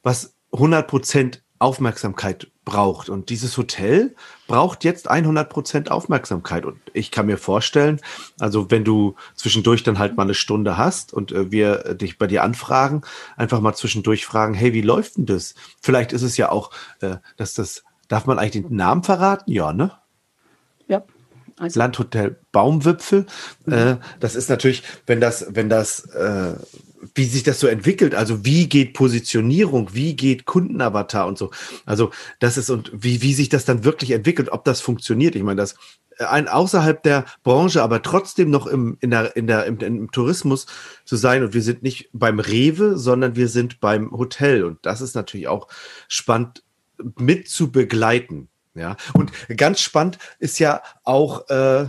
was 0.04 0.36
100 0.52 0.90
Prozent 0.90 1.42
Aufmerksamkeit 1.58 2.52
braucht. 2.66 3.10
Und 3.10 3.30
dieses 3.30 3.58
Hotel 3.58 4.16
braucht 4.48 4.84
jetzt 4.84 5.10
100 5.10 5.50
Prozent 5.50 5.92
Aufmerksamkeit. 5.92 6.66
Und 6.66 6.80
ich 6.94 7.12
kann 7.12 7.28
mir 7.28 7.38
vorstellen, 7.38 8.02
also 8.40 8.72
wenn 8.72 8.84
du 8.84 9.16
zwischendurch 9.36 9.84
dann 9.84 10.00
halt 10.00 10.18
mal 10.18 10.24
eine 10.24 10.34
Stunde 10.34 10.78
hast 10.78 11.14
und 11.14 11.32
äh, 11.32 11.52
wir 11.52 11.96
dich 11.96 12.18
bei 12.18 12.28
dir 12.28 12.44
anfragen, 12.44 13.04
einfach 13.38 13.62
mal 13.62 13.76
zwischendurch 13.76 14.26
fragen, 14.26 14.54
hey, 14.54 14.74
wie 14.74 14.82
läuft 14.82 15.18
denn 15.18 15.26
das? 15.26 15.56
Vielleicht 15.82 16.12
ist 16.12 16.24
es 16.24 16.36
ja 16.38 16.52
auch, 16.52 16.72
äh, 17.00 17.18
dass 17.38 17.54
das, 17.54 17.84
darf 18.08 18.26
man 18.26 18.40
eigentlich 18.40 18.66
den 18.66 18.76
Namen 18.76 19.04
verraten? 19.04 19.52
Ja, 19.52 19.72
ne? 19.72 19.92
Ja. 20.88 21.04
Also 21.58 21.80
Landhotel 21.80 22.38
Baumwipfel. 22.52 23.28
Mhm. 23.66 23.74
Äh, 23.74 23.98
das 24.20 24.36
ist 24.36 24.50
natürlich, 24.50 24.84
wenn 25.06 25.22
das, 25.22 25.48
wenn 25.52 25.70
das, 25.70 26.06
äh, 26.08 26.56
wie 27.14 27.26
sich 27.26 27.44
das 27.44 27.60
so 27.60 27.68
entwickelt. 27.68 28.16
Also 28.16 28.46
wie 28.46 28.68
geht 28.68 28.94
Positionierung, 28.94 29.94
wie 29.94 30.16
geht 30.16 30.46
Kundenavatar 30.46 31.28
und 31.28 31.38
so. 31.38 31.52
Also 31.86 32.12
das 32.40 32.58
ist 32.58 32.70
und 32.70 32.92
wie, 32.94 33.22
wie 33.22 33.34
sich 33.34 33.50
das 33.50 33.66
dann 33.66 33.84
wirklich 33.84 34.12
entwickelt, 34.12 34.50
ob 34.52 34.66
das 34.66 34.82
funktioniert. 34.82 35.36
Ich 35.36 35.44
meine, 35.44 35.62
das 35.62 35.76
ein 36.20 36.48
außerhalb 36.48 37.04
der 37.04 37.26
Branche, 37.44 37.84
aber 37.84 38.02
trotzdem 38.02 38.50
noch 38.50 38.68
im, 38.68 38.98
in 39.02 39.12
der, 39.12 39.36
in 39.36 39.48
der, 39.48 39.66
im, 39.66 39.78
im 39.80 40.12
Tourismus 40.12 40.66
zu 41.04 41.16
sein. 41.16 41.44
Und 41.44 41.54
wir 41.54 41.62
sind 41.62 41.84
nicht 41.84 42.10
beim 42.14 42.40
Rewe, 42.40 42.98
sondern 42.98 43.36
wir 43.36 43.50
sind 43.50 43.80
beim 43.80 44.12
Hotel. 44.12 44.64
Und 44.64 44.80
das 44.86 45.02
ist 45.02 45.16
natürlich 45.16 45.48
auch 45.48 45.68
spannend 46.08 46.64
mit 47.18 47.50
zu 47.50 47.72
begleiten. 47.72 48.50
Ja, 48.74 48.98
und 49.14 49.32
ganz 49.56 49.80
spannend 49.80 50.18
ist 50.40 50.60
ja 50.60 50.82
auch 51.04 51.50
äh, 51.50 51.88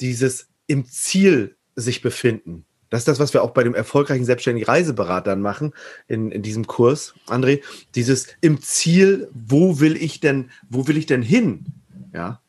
dieses 0.00 0.48
im 0.66 0.86
Ziel 0.86 1.56
sich 1.76 2.00
befinden. 2.00 2.64
Das 2.90 3.00
ist 3.00 3.08
das, 3.08 3.20
was 3.20 3.34
wir 3.34 3.42
auch 3.42 3.50
bei 3.50 3.64
dem 3.64 3.74
erfolgreichen 3.74 4.24
selbstständigen 4.24 4.66
Reiseberatern 4.66 5.40
machen 5.40 5.72
in, 6.06 6.30
in 6.30 6.42
diesem 6.42 6.66
Kurs, 6.66 7.14
André. 7.26 7.62
Dieses 7.94 8.28
im 8.40 8.60
Ziel, 8.60 9.28
wo 9.32 9.80
will 9.80 9.96
ich 9.96 10.20
denn, 10.20 10.50
wo 10.68 10.86
will 10.88 10.96
ich 10.96 11.06
denn 11.06 11.22
hin? 11.22 11.66
Ja. 12.14 12.40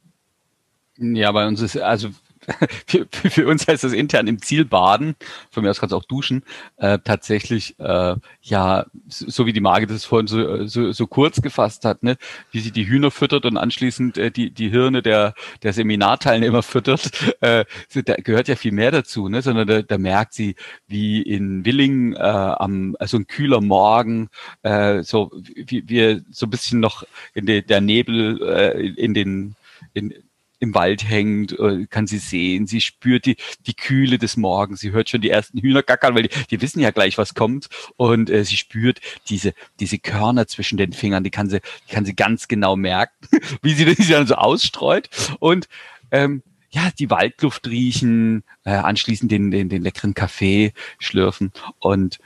Ja, 0.98 1.32
bei 1.32 1.48
uns 1.48 1.62
ist, 1.62 1.78
also 1.78 2.10
für, 2.88 3.08
für 3.10 3.48
uns 3.48 3.68
heißt 3.68 3.84
das 3.84 3.94
intern 3.94 4.28
im 4.28 4.42
Ziel 4.42 4.66
baden, 4.66 5.16
von 5.52 5.64
mir 5.64 5.70
aus 5.70 5.80
kannst 5.80 5.94
du 5.94 5.98
auch 5.98 6.06
duschen, 6.06 6.44
äh, 6.78 7.00
tatsächlich, 7.04 7.80
äh, 7.80 8.16
ja, 8.42 8.86
so, 9.08 9.30
so 9.30 9.46
wie 9.46 9.54
die 9.54 9.62
Marke 9.62 9.88
das 9.88 10.06
vorhin 10.06 10.28
so, 10.28 10.66
so, 10.66 10.92
so 10.92 11.08
kurz 11.08 11.42
gefasst 11.42 11.86
hat, 11.86 12.04
ne, 12.04 12.18
wie 12.52 12.60
sie 12.60 12.72
die 12.72 12.88
Hühner 12.88 13.12
füttert 13.12 13.46
und 13.46 13.58
anschließend 13.58 14.18
äh, 14.18 14.32
die, 14.32 14.52
die 14.52 14.70
Hirne 14.70 15.02
der, 15.02 15.34
der 15.64 15.74
Seminarteilnehmer 15.74 16.64
füttert, 16.64 17.12
äh, 17.42 17.66
da 18.06 18.16
gehört 18.16 18.48
ja 18.48 18.56
viel 18.56 18.72
mehr 18.72 18.92
dazu, 18.92 19.30
ne, 19.30 19.42
sondern 19.42 19.68
da, 19.68 19.82
da 19.82 19.98
merkt 19.98 20.34
sie, 20.34 20.56
wie 20.88 21.22
in 21.22 21.66
Willingen 21.66 22.16
äh, 22.16 22.20
am, 22.20 22.96
also 23.00 23.18
ein 23.18 23.28
kühler 23.28 23.62
Morgen, 23.62 24.30
äh, 24.64 25.04
so 25.04 25.32
wie 25.56 25.88
wir 25.88 26.24
so 26.32 26.46
ein 26.46 26.50
bisschen 26.50 26.80
noch 26.80 27.04
in 27.34 27.46
de, 27.46 27.62
der 27.62 27.82
Nebel 27.82 28.42
äh, 28.42 28.88
in 28.88 29.14
den 29.14 29.56
in, 29.94 30.14
im 30.60 30.74
Wald 30.74 31.08
hängt, 31.08 31.58
äh, 31.58 31.86
kann 31.88 32.08
sie 32.08 32.18
sehen, 32.18 32.68
sie 32.68 32.82
spürt 32.82 33.26
die, 33.26 33.38
die 33.66 33.74
Kühle 33.74 34.18
des 34.18 34.38
Morgens, 34.38 34.82
sie 34.82 34.92
hört 34.92 35.10
schon 35.10 35.22
die 35.22 35.30
ersten 35.30 35.60
Hühner 35.60 35.84
gackern, 35.84 36.16
weil 36.16 36.24
die, 36.24 36.46
die 36.50 36.62
wissen 36.62 36.80
ja 36.82 36.92
gleich, 36.92 37.18
was 37.18 37.34
kommt. 37.34 37.70
Und 37.96 38.30
äh, 38.30 38.44
sie 38.44 38.58
spürt 38.58 39.00
diese, 39.30 39.54
diese 39.80 40.00
Körner 40.00 40.48
zwischen 40.48 40.78
den 40.78 40.94
Fingern, 40.94 41.24
die 41.24 41.32
kann 41.32 41.50
sie, 41.50 41.62
die 41.88 41.94
kann 41.94 42.06
sie 42.06 42.16
ganz 42.16 42.48
genau 42.48 42.76
merken, 42.76 43.28
wie 43.62 43.74
sie 43.74 43.86
das 43.86 44.08
dann 44.08 44.28
so 44.28 44.36
ausstreut. 44.36 45.10
Und 45.40 45.68
ähm, 46.12 46.44
ja, 46.72 46.92
die 46.98 47.10
Waldluft 47.10 47.68
riechen, 47.68 48.44
äh, 48.64 48.72
anschließend 48.72 49.32
den, 49.32 49.52
den, 49.52 49.70
den 49.70 49.82
leckeren 49.82 50.14
Kaffee 50.14 50.74
schlürfen. 51.00 51.52
Und 51.80 52.20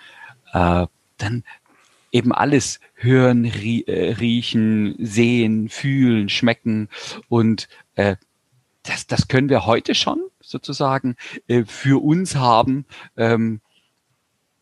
äh, 0.54 0.86
dann 1.18 1.44
eben 2.12 2.32
alles 2.32 2.80
hören, 2.94 3.46
rie 3.46 3.84
äh, 3.84 4.14
riechen, 4.14 4.96
sehen, 5.00 5.70
fühlen, 5.70 6.30
schmecken. 6.30 6.90
Und 7.28 7.68
äh, 7.96 8.16
das, 8.84 9.08
das 9.08 9.28
können 9.28 9.50
wir 9.50 9.66
heute 9.66 9.96
schon 9.96 10.22
sozusagen 10.42 11.16
äh, 11.48 11.64
für 11.66 12.04
uns 12.04 12.36
haben, 12.36 12.86
ähm, 13.18 13.62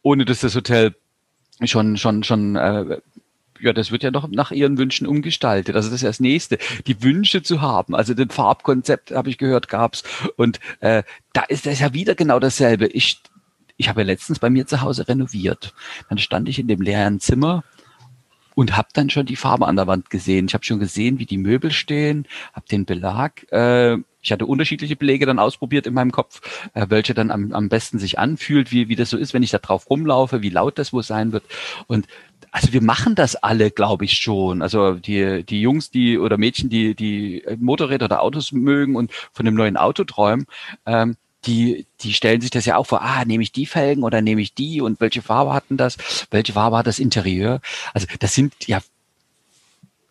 ohne 0.03 0.25
dass 0.25 0.41
das 0.41 0.55
Hotel 0.55 0.95
schon 1.63 1.97
schon 1.97 2.23
schon 2.23 2.55
äh, 2.55 3.01
ja, 3.59 3.73
das 3.73 3.91
wird 3.91 4.03
ja 4.03 4.09
noch 4.11 4.27
nach 4.27 4.51
ihren 4.51 4.77
Wünschen 4.79 5.05
umgestaltet. 5.05 5.75
Also 5.75 5.89
das 5.89 6.01
ist 6.01 6.07
das 6.07 6.19
Nächste, 6.19 6.57
die 6.87 7.03
Wünsche 7.03 7.43
zu 7.43 7.61
haben. 7.61 7.93
Also 7.93 8.15
den 8.15 8.29
Farbkonzept 8.29 9.11
habe 9.11 9.29
ich 9.29 9.37
gehört 9.37 9.69
gab's 9.69 10.03
und 10.35 10.59
äh, 10.79 11.03
da 11.33 11.43
ist 11.43 11.65
das 11.65 11.79
ja 11.79 11.93
wieder 11.93 12.15
genau 12.15 12.39
dasselbe. 12.39 12.87
Ich 12.87 13.21
ich 13.77 13.89
habe 13.89 14.01
ja 14.01 14.07
letztens 14.07 14.39
bei 14.39 14.49
mir 14.49 14.67
zu 14.67 14.81
Hause 14.81 15.07
renoviert. 15.07 15.73
Dann 16.09 16.19
stand 16.19 16.47
ich 16.47 16.59
in 16.59 16.67
dem 16.67 16.81
leeren 16.81 17.19
Zimmer 17.19 17.63
und 18.55 18.77
habe 18.77 18.89
dann 18.93 19.09
schon 19.09 19.25
die 19.25 19.35
Farbe 19.35 19.67
an 19.67 19.75
der 19.75 19.87
Wand 19.87 20.09
gesehen. 20.09 20.47
Ich 20.47 20.53
habe 20.53 20.65
schon 20.65 20.79
gesehen, 20.79 21.19
wie 21.19 21.25
die 21.25 21.37
Möbel 21.37 21.71
stehen, 21.71 22.27
habe 22.53 22.67
den 22.67 22.85
Belag. 22.85 23.51
Äh, 23.51 23.97
ich 24.23 24.31
hatte 24.31 24.45
unterschiedliche 24.45 24.95
Belege 24.95 25.25
dann 25.25 25.39
ausprobiert 25.39 25.87
in 25.87 25.93
meinem 25.93 26.11
Kopf, 26.11 26.41
äh, 26.73 26.85
welche 26.89 27.13
dann 27.13 27.31
am, 27.31 27.51
am 27.53 27.69
besten 27.69 27.97
sich 27.97 28.19
anfühlt, 28.19 28.71
wie, 28.71 28.87
wie 28.87 28.95
das 28.95 29.09
so 29.09 29.17
ist, 29.17 29.33
wenn 29.33 29.43
ich 29.43 29.51
da 29.51 29.57
drauf 29.57 29.89
rumlaufe, 29.89 30.41
wie 30.41 30.49
laut 30.49 30.77
das 30.77 30.93
wohl 30.93 31.03
sein 31.03 31.31
wird. 31.31 31.43
Und 31.87 32.07
also 32.51 32.73
wir 32.73 32.81
machen 32.81 33.15
das 33.15 33.35
alle, 33.35 33.71
glaube 33.71 34.05
ich 34.05 34.17
schon. 34.17 34.61
Also 34.61 34.93
die, 34.93 35.43
die 35.43 35.61
Jungs, 35.61 35.89
die 35.89 36.17
oder 36.19 36.37
Mädchen, 36.37 36.69
die, 36.69 36.95
die 36.95 37.43
Motorräder 37.59 38.05
oder 38.05 38.21
Autos 38.21 38.51
mögen 38.51 38.95
und 38.95 39.11
von 39.31 39.45
dem 39.45 39.55
neuen 39.55 39.77
Auto 39.77 40.03
träumen, 40.03 40.45
ähm, 40.85 41.15
die, 41.45 41.87
die 42.01 42.13
stellen 42.13 42.41
sich 42.41 42.51
das 42.51 42.65
ja 42.65 42.77
auch 42.77 42.85
vor, 42.85 43.01
ah, 43.01 43.25
nehme 43.25 43.43
ich 43.43 43.51
die 43.51 43.65
Felgen 43.65 44.03
oder 44.03 44.21
nehme 44.21 44.41
ich 44.41 44.53
die 44.53 44.81
und 44.81 44.99
welche 45.01 45.21
Farbe 45.21 45.53
hatten 45.53 45.77
das? 45.77 45.97
Welche 46.29 46.53
Farbe 46.53 46.77
hat 46.77 46.87
das 46.87 46.99
Interieur? 46.99 47.61
Also 47.93 48.07
das 48.19 48.33
sind 48.33 48.67
ja 48.67 48.81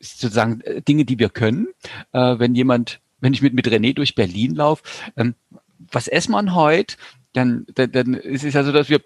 sozusagen 0.01 0.61
äh, 0.63 0.83
Dinge, 0.83 1.05
die 1.05 1.19
wir 1.19 1.29
können. 1.29 1.69
Äh, 2.13 2.39
wenn 2.39 2.55
jemand, 2.55 3.01
wenn 3.21 3.33
ich 3.33 3.43
mit, 3.43 3.55
mit 3.55 3.69
René 3.69 3.95
durch 3.95 4.15
Berlin 4.15 4.55
laufe, 4.55 4.83
ähm, 5.17 5.35
was 5.93 6.09
essen 6.09 6.33
man 6.33 6.55
heute? 6.55 6.97
Dann, 7.33 7.67
dann, 7.75 7.93
dann 7.93 8.15
ist 8.15 8.45
es 8.45 8.55
ja 8.55 8.65
so, 8.65 8.73
dass 8.73 8.89
wir 8.89 9.01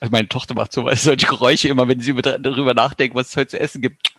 also 0.00 0.12
meine 0.12 0.28
Tochter 0.28 0.54
macht 0.54 0.72
so 0.72 0.88
solche 0.94 1.26
Geräusche 1.26 1.68
immer, 1.68 1.88
wenn 1.88 2.00
sie 2.00 2.14
darüber 2.14 2.74
nachdenkt, 2.74 3.16
was 3.16 3.30
es 3.30 3.36
heute 3.36 3.48
zu 3.48 3.60
essen 3.60 3.82
gibt 3.82 4.12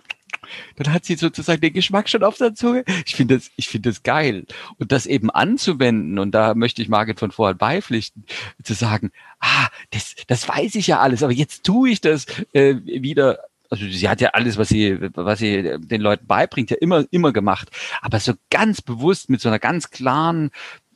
dann 0.75 0.93
hat 0.93 1.05
sie 1.05 1.15
sozusagen 1.15 1.61
den 1.61 1.73
Geschmack 1.73 2.09
schon 2.09 2.23
auf 2.23 2.37
der 2.37 2.55
Zunge. 2.55 2.83
Ich 3.05 3.15
finde 3.15 3.37
das, 3.37 3.51
ich 3.55 3.69
finde 3.69 3.89
das 3.89 4.03
geil. 4.03 4.45
Und 4.77 4.91
das 4.91 5.05
eben 5.05 5.29
anzuwenden, 5.29 6.19
und 6.19 6.31
da 6.31 6.55
möchte 6.55 6.81
ich 6.81 6.89
Margit 6.89 7.19
von 7.19 7.31
vorhin 7.31 7.57
beipflichten, 7.57 8.25
zu 8.63 8.73
sagen, 8.73 9.11
ah, 9.39 9.67
das, 9.91 10.15
das 10.27 10.47
weiß 10.47 10.75
ich 10.75 10.87
ja 10.87 10.99
alles, 10.99 11.23
aber 11.23 11.33
jetzt 11.33 11.63
tue 11.63 11.89
ich 11.89 12.01
das 12.01 12.25
äh, 12.53 12.75
wieder 12.85 13.39
also 13.69 13.85
sie 13.85 14.09
hat 14.09 14.19
ja 14.19 14.29
alles, 14.29 14.57
was 14.57 14.69
sie, 14.69 14.97
was 15.13 15.39
sie 15.39 15.77
den 15.77 16.01
Leuten 16.01 16.25
beibringt, 16.25 16.71
ja 16.71 16.77
immer, 16.77 17.05
immer 17.11 17.31
gemacht. 17.31 17.69
Aber 18.01 18.19
so 18.19 18.33
ganz 18.49 18.81
bewusst 18.81 19.29
mit 19.29 19.41
so 19.41 19.49
einer 19.49 19.59
ganz 19.59 19.91
klaren, 19.91 20.49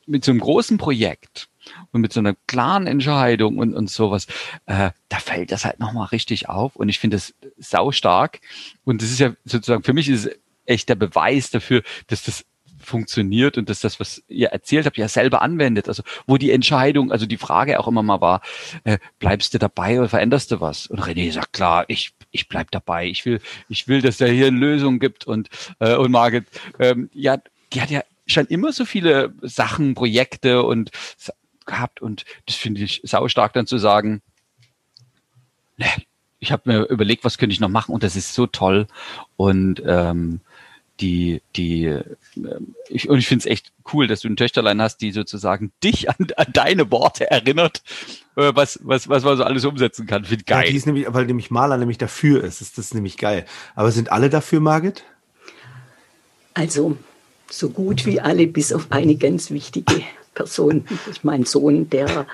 mit 0.08 0.26
so 0.26 0.32
einem 0.32 0.40
großen 0.40 0.78
Projekt, 0.78 1.50
und 1.92 2.02
mit 2.02 2.14
so 2.14 2.20
einer 2.20 2.36
klaren 2.48 2.88
Entscheidung 2.88 3.58
und, 3.58 3.74
und 3.74 3.90
sowas, 3.90 4.28
äh, 4.66 4.92
da 5.10 5.18
fällt 5.18 5.52
das 5.52 5.66
halt 5.66 5.80
nochmal 5.80 6.08
richtig 6.08 6.50
auf 6.50 6.76
und 6.76 6.90
ich 6.90 7.00
finde 7.00 7.18
das 7.18 7.34
sau 7.58 7.92
stark 7.92 8.40
und 8.84 9.02
das 9.02 9.10
ist 9.10 9.20
ja 9.20 9.34
sozusagen, 9.46 9.84
für 9.84 9.94
mich 9.94 10.10
ist 10.10 10.26
es 10.26 10.40
echt 10.66 10.90
der 10.90 10.96
Beweis 10.96 11.52
dafür, 11.52 11.84
dass 12.08 12.24
das 12.24 12.46
funktioniert 12.84 13.58
und 13.58 13.70
dass 13.70 13.80
das, 13.80 14.00
was 14.00 14.22
ihr 14.28 14.50
erzählt 14.50 14.86
habt, 14.86 14.98
ja 14.98 15.08
selber 15.08 15.42
anwendet. 15.42 15.88
Also 15.88 16.04
wo 16.28 16.38
die 16.38 16.52
Entscheidung, 16.52 17.12
also 17.12 17.26
die 17.26 17.38
Frage 17.38 17.80
auch 17.80 17.88
immer 17.88 18.04
mal 18.04 18.22
war, 18.22 18.42
äh, 18.84 19.00
bleibst 19.20 19.54
du 19.54 19.58
dabei 19.58 20.00
oder 20.00 20.10
veränderst 20.10 20.52
du 20.52 20.62
was? 20.62 20.88
Und 20.88 21.00
René 21.00 21.32
sagt, 21.32 21.54
klar, 21.54 21.86
ich, 21.88 22.14
ich 22.32 22.48
bleib 22.48 22.72
dabei. 22.72 23.08
Ich 23.08 23.26
will, 23.26 23.40
ich 23.70 23.88
will, 23.88 24.02
dass 24.02 24.18
da 24.18 24.26
hier 24.26 24.48
eine 24.48 24.58
Lösung 24.58 25.00
gibt 25.00 25.26
und, 25.26 25.50
äh, 25.80 25.96
und 25.96 26.12
Margit, 26.12 26.46
ähm, 26.80 27.10
ja, 27.14 27.38
die 27.72 27.82
hat 27.82 27.90
ja 27.90 28.04
schon 28.28 28.46
immer 28.48 28.72
so 28.72 28.86
viele 28.86 29.34
Sachen, 29.42 29.96
Projekte 29.96 30.64
und 30.64 30.92
gehabt 31.66 32.02
und 32.02 32.26
das 32.46 32.56
finde 32.56 32.82
ich 32.82 33.02
saustark 33.04 33.54
dann 33.54 33.68
zu 33.68 33.78
sagen, 33.78 34.22
ne, 35.78 35.88
ich 36.40 36.52
habe 36.52 36.64
mir 36.72 36.84
überlegt, 36.90 37.24
was 37.24 37.38
könnte 37.38 37.54
ich 37.54 37.60
noch 37.60 37.70
machen 37.70 37.94
und 37.94 38.04
das 38.04 38.16
ist 38.16 38.34
so 38.34 38.48
toll 38.48 38.88
und 39.38 39.82
ähm, 39.86 40.42
die, 41.00 41.42
die, 41.56 41.86
äh, 41.86 42.04
ich, 42.88 43.10
und 43.10 43.18
ich 43.18 43.28
finde 43.28 43.44
es 43.44 43.46
echt 43.46 43.72
cool, 43.94 44.08
dass 44.08 44.22
du 44.22 44.30
ein 44.30 44.36
Töchterlein 44.36 44.82
hast, 44.82 44.98
die 44.98 45.12
sozusagen 45.12 45.72
dich 45.84 46.10
an, 46.10 46.28
an 46.38 46.48
deine 46.54 46.92
Worte 46.92 47.30
erinnert, 47.30 47.82
äh, 48.36 48.52
was, 48.54 48.80
was, 48.84 49.10
was 49.10 49.24
man 49.24 49.38
so 49.38 49.44
alles 49.44 49.66
umsetzen 49.66 50.06
kann. 50.06 50.26
Finde 50.26 50.44
geil. 50.44 50.66
Ja, 50.66 50.72
die 50.72 50.78
ist 50.78 50.86
nämlich, 50.86 51.06
weil 51.10 51.26
nämlich 51.26 51.50
Maler 51.52 51.78
nämlich 51.78 51.98
dafür 51.98 52.44
ist, 52.44 52.62
ist 52.62 52.78
das 52.78 52.94
nämlich 52.94 53.18
geil. 53.18 53.46
Aber 53.76 53.92
sind 53.92 54.12
alle 54.12 54.30
dafür, 54.30 54.60
Margit? 54.60 55.04
Also, 56.54 56.98
so 57.50 57.70
gut 57.70 58.06
wie 58.06 58.22
alle, 58.22 58.48
bis 58.48 58.72
auf 58.72 58.88
eine 58.92 59.16
ganz 59.16 59.50
wichtige. 59.50 60.04
Person, 60.34 60.86
das 60.90 61.18
ist 61.18 61.24
mein 61.24 61.46
Sohn, 61.46 61.90
der, 61.90 62.26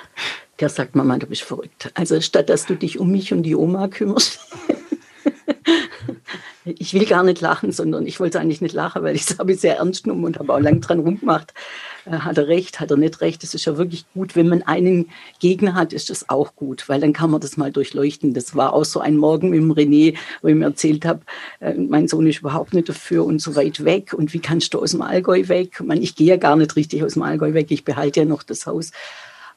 der 0.59 0.69
sagt, 0.69 0.95
Mama, 0.95 1.17
du 1.17 1.27
bist 1.27 1.43
verrückt. 1.43 1.91
Also 1.93 2.19
statt 2.21 2.49
dass 2.49 2.65
du 2.65 2.75
dich 2.75 2.99
um 2.99 3.11
mich 3.11 3.33
und 3.33 3.43
die 3.43 3.55
Oma 3.55 3.87
kümmerst. 3.87 4.39
Ich 6.65 6.93
will 6.93 7.05
gar 7.05 7.23
nicht 7.23 7.41
lachen, 7.41 7.71
sondern 7.71 8.05
ich 8.05 8.19
wollte 8.19 8.39
eigentlich 8.39 8.61
nicht 8.61 8.73
lachen, 8.73 9.03
weil 9.03 9.15
ich 9.15 9.29
es 9.29 9.39
habe 9.39 9.55
sehr 9.55 9.77
ernst 9.77 10.03
genommen 10.03 10.25
und 10.25 10.39
habe 10.39 10.53
auch 10.53 10.59
lang 10.59 10.81
dran 10.81 10.99
rumgemacht. 10.99 11.53
Äh, 12.05 12.19
hat 12.19 12.37
er 12.37 12.47
recht, 12.47 12.79
hat 12.79 12.91
er 12.91 12.97
nicht 12.97 13.21
recht? 13.21 13.43
Das 13.43 13.53
ist 13.53 13.65
ja 13.65 13.77
wirklich 13.77 14.05
gut. 14.13 14.35
Wenn 14.35 14.49
man 14.49 14.63
einen 14.63 15.09
Gegner 15.39 15.73
hat, 15.73 15.93
ist 15.93 16.09
das 16.09 16.29
auch 16.29 16.55
gut, 16.55 16.89
weil 16.89 16.99
dann 16.99 17.13
kann 17.13 17.31
man 17.31 17.41
das 17.41 17.57
mal 17.57 17.71
durchleuchten. 17.71 18.33
Das 18.33 18.55
war 18.55 18.73
auch 18.73 18.85
so 18.85 18.99
ein 18.99 19.17
Morgen 19.17 19.49
mit 19.49 19.59
dem 19.59 19.71
René, 19.71 20.17
wo 20.41 20.49
ich 20.49 20.55
mir 20.55 20.65
erzählt 20.65 21.05
habe, 21.05 21.21
äh, 21.59 21.73
mein 21.73 22.07
Sohn 22.07 22.27
ist 22.27 22.39
überhaupt 22.39 22.73
nicht 22.73 22.89
dafür 22.89 23.25
und 23.25 23.41
so 23.41 23.55
weit 23.55 23.83
weg. 23.85 24.13
Und 24.13 24.33
wie 24.33 24.39
kannst 24.39 24.73
du 24.73 24.79
aus 24.79 24.91
dem 24.91 25.01
Allgäu 25.01 25.47
weg? 25.47 25.81
Man, 25.81 26.01
ich 26.01 26.15
gehe 26.15 26.27
ja 26.27 26.37
gar 26.37 26.55
nicht 26.55 26.75
richtig 26.75 27.03
aus 27.03 27.13
dem 27.13 27.23
Allgäu 27.23 27.53
weg. 27.53 27.67
Ich 27.71 27.85
behalte 27.85 28.21
ja 28.21 28.25
noch 28.25 28.43
das 28.43 28.65
Haus. 28.67 28.91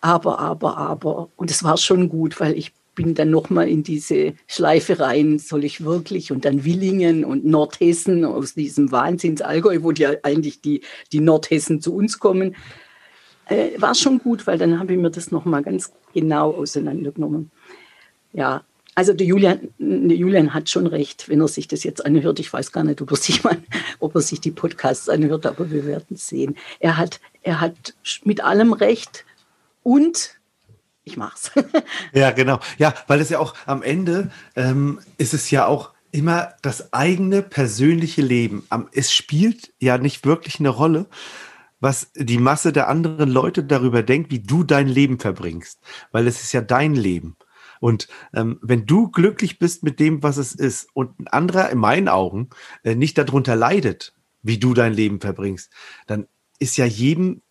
Aber, 0.01 0.39
aber, 0.39 0.77
aber. 0.77 1.29
Und 1.37 1.51
es 1.51 1.63
war 1.65 1.77
schon 1.77 2.09
gut, 2.09 2.41
weil 2.41 2.57
ich 2.57 2.73
bin 2.95 3.15
dann 3.15 3.31
nochmal 3.31 3.69
in 3.69 3.83
diese 3.83 4.35
Schleife 4.47 5.01
rein, 5.01 5.39
soll 5.39 5.65
ich 5.65 5.85
wirklich? 5.85 6.33
Und 6.33 6.45
dann 6.45 6.65
Willingen 6.65 7.25
und 7.25 7.45
Nordhessen 7.45 8.25
aus 8.25 8.55
diesem 8.55 8.93
Wahnsinns-Allgäu, 8.93 9.83
wo 9.83 9.93
die 9.93 10.07
eigentlich 10.25 10.61
die, 10.61 10.83
die 11.13 11.21
Nordhessen 11.21 11.81
zu 11.81 11.95
uns 11.95 12.19
kommen. 12.19 12.55
Äh, 13.47 13.81
war 13.81 13.95
schon 13.95 14.19
gut, 14.19 14.47
weil 14.47 14.59
dann 14.59 14.79
habe 14.79 14.93
ich 14.93 14.99
mir 14.99 15.11
das 15.11 15.31
nochmal 15.31 15.63
ganz 15.63 15.93
genau 16.13 16.53
auseinandergenommen. 16.53 17.51
ja, 18.33 18.65
also 18.95 19.15
der 19.15 19.27
Julian, 19.27 19.69
der 19.79 20.17
Julian 20.17 20.53
hat 20.53 20.69
schon 20.69 20.87
recht, 20.87 21.29
wenn 21.29 21.41
er 21.41 21.49
sich 21.49 21.67
das 21.67 21.83
jetzt 21.83 22.05
anhört. 22.05 22.39
Ich 22.41 22.53
weiß 22.53 22.73
gar 22.73 22.85
nicht, 22.85 23.01
ob 23.01 23.11
er 23.11 23.17
sich, 23.17 23.43
mal, 23.43 23.57
ob 24.01 24.15
er 24.15 24.21
sich 24.21 24.41
die 24.41 24.51
Podcasts 24.51 25.09
anhört, 25.09 25.47
aber 25.47 25.71
wir 25.71 25.87
werden 25.87 26.17
sehen. 26.17 26.57
Er 26.79 26.99
hat, 26.99 27.21
er 27.43 27.61
hat 27.61 27.95
mit 28.25 28.45
allem 28.45 28.73
recht 28.73 29.25
und 29.83 30.39
ich 31.05 31.17
mach's. 31.17 31.51
ja, 32.13 32.31
genau. 32.31 32.61
Ja, 32.79 32.95
weil 33.07 33.21
es 33.21 33.29
ja 33.29 33.39
auch 33.39 33.55
am 33.67 33.83
Ende 33.83 34.31
ähm, 34.57 35.01
ist 35.19 35.35
es 35.35 35.51
ja 35.51 35.67
auch 35.67 35.93
immer 36.13 36.55
das 36.63 36.93
eigene 36.93 37.43
persönliche 37.43 38.23
Leben. 38.23 38.67
Es 38.93 39.13
spielt 39.13 39.73
ja 39.81 39.99
nicht 39.99 40.25
wirklich 40.25 40.61
eine 40.61 40.69
Rolle, 40.69 41.07
was 41.81 42.13
die 42.15 42.39
Masse 42.39 42.73
der 42.73 42.89
anderen 42.89 43.31
Leute 43.31 43.65
darüber 43.65 44.03
denkt, 44.03 44.31
wie 44.31 44.39
du 44.39 44.63
dein 44.63 44.87
Leben 44.87 45.19
verbringst, 45.19 45.81
weil 46.13 46.29
es 46.29 46.43
ist 46.43 46.53
ja 46.53 46.61
dein 46.61 46.95
Leben. 46.95 47.37
Und 47.81 48.07
ähm, 48.33 48.61
wenn 48.63 48.87
du 48.87 49.11
glücklich 49.11 49.59
bist 49.59 49.83
mit 49.83 49.99
dem, 49.99 50.23
was 50.23 50.37
es 50.37 50.55
ist, 50.55 50.89
und 50.95 51.19
ein 51.19 51.27
anderer 51.27 51.71
in 51.71 51.79
meinen 51.79 52.09
Augen 52.09 52.51
äh, 52.85 52.95
nicht 52.95 53.19
darunter 53.19 53.57
leidet, 53.57 54.15
wie 54.43 54.59
du 54.59 54.75
dein 54.75 54.95
Leben 54.95 55.21
verbringst, 55.21 55.73
dann 56.07 56.29
ist 56.61 56.77
ja 56.77 56.85
jedem 56.85 57.43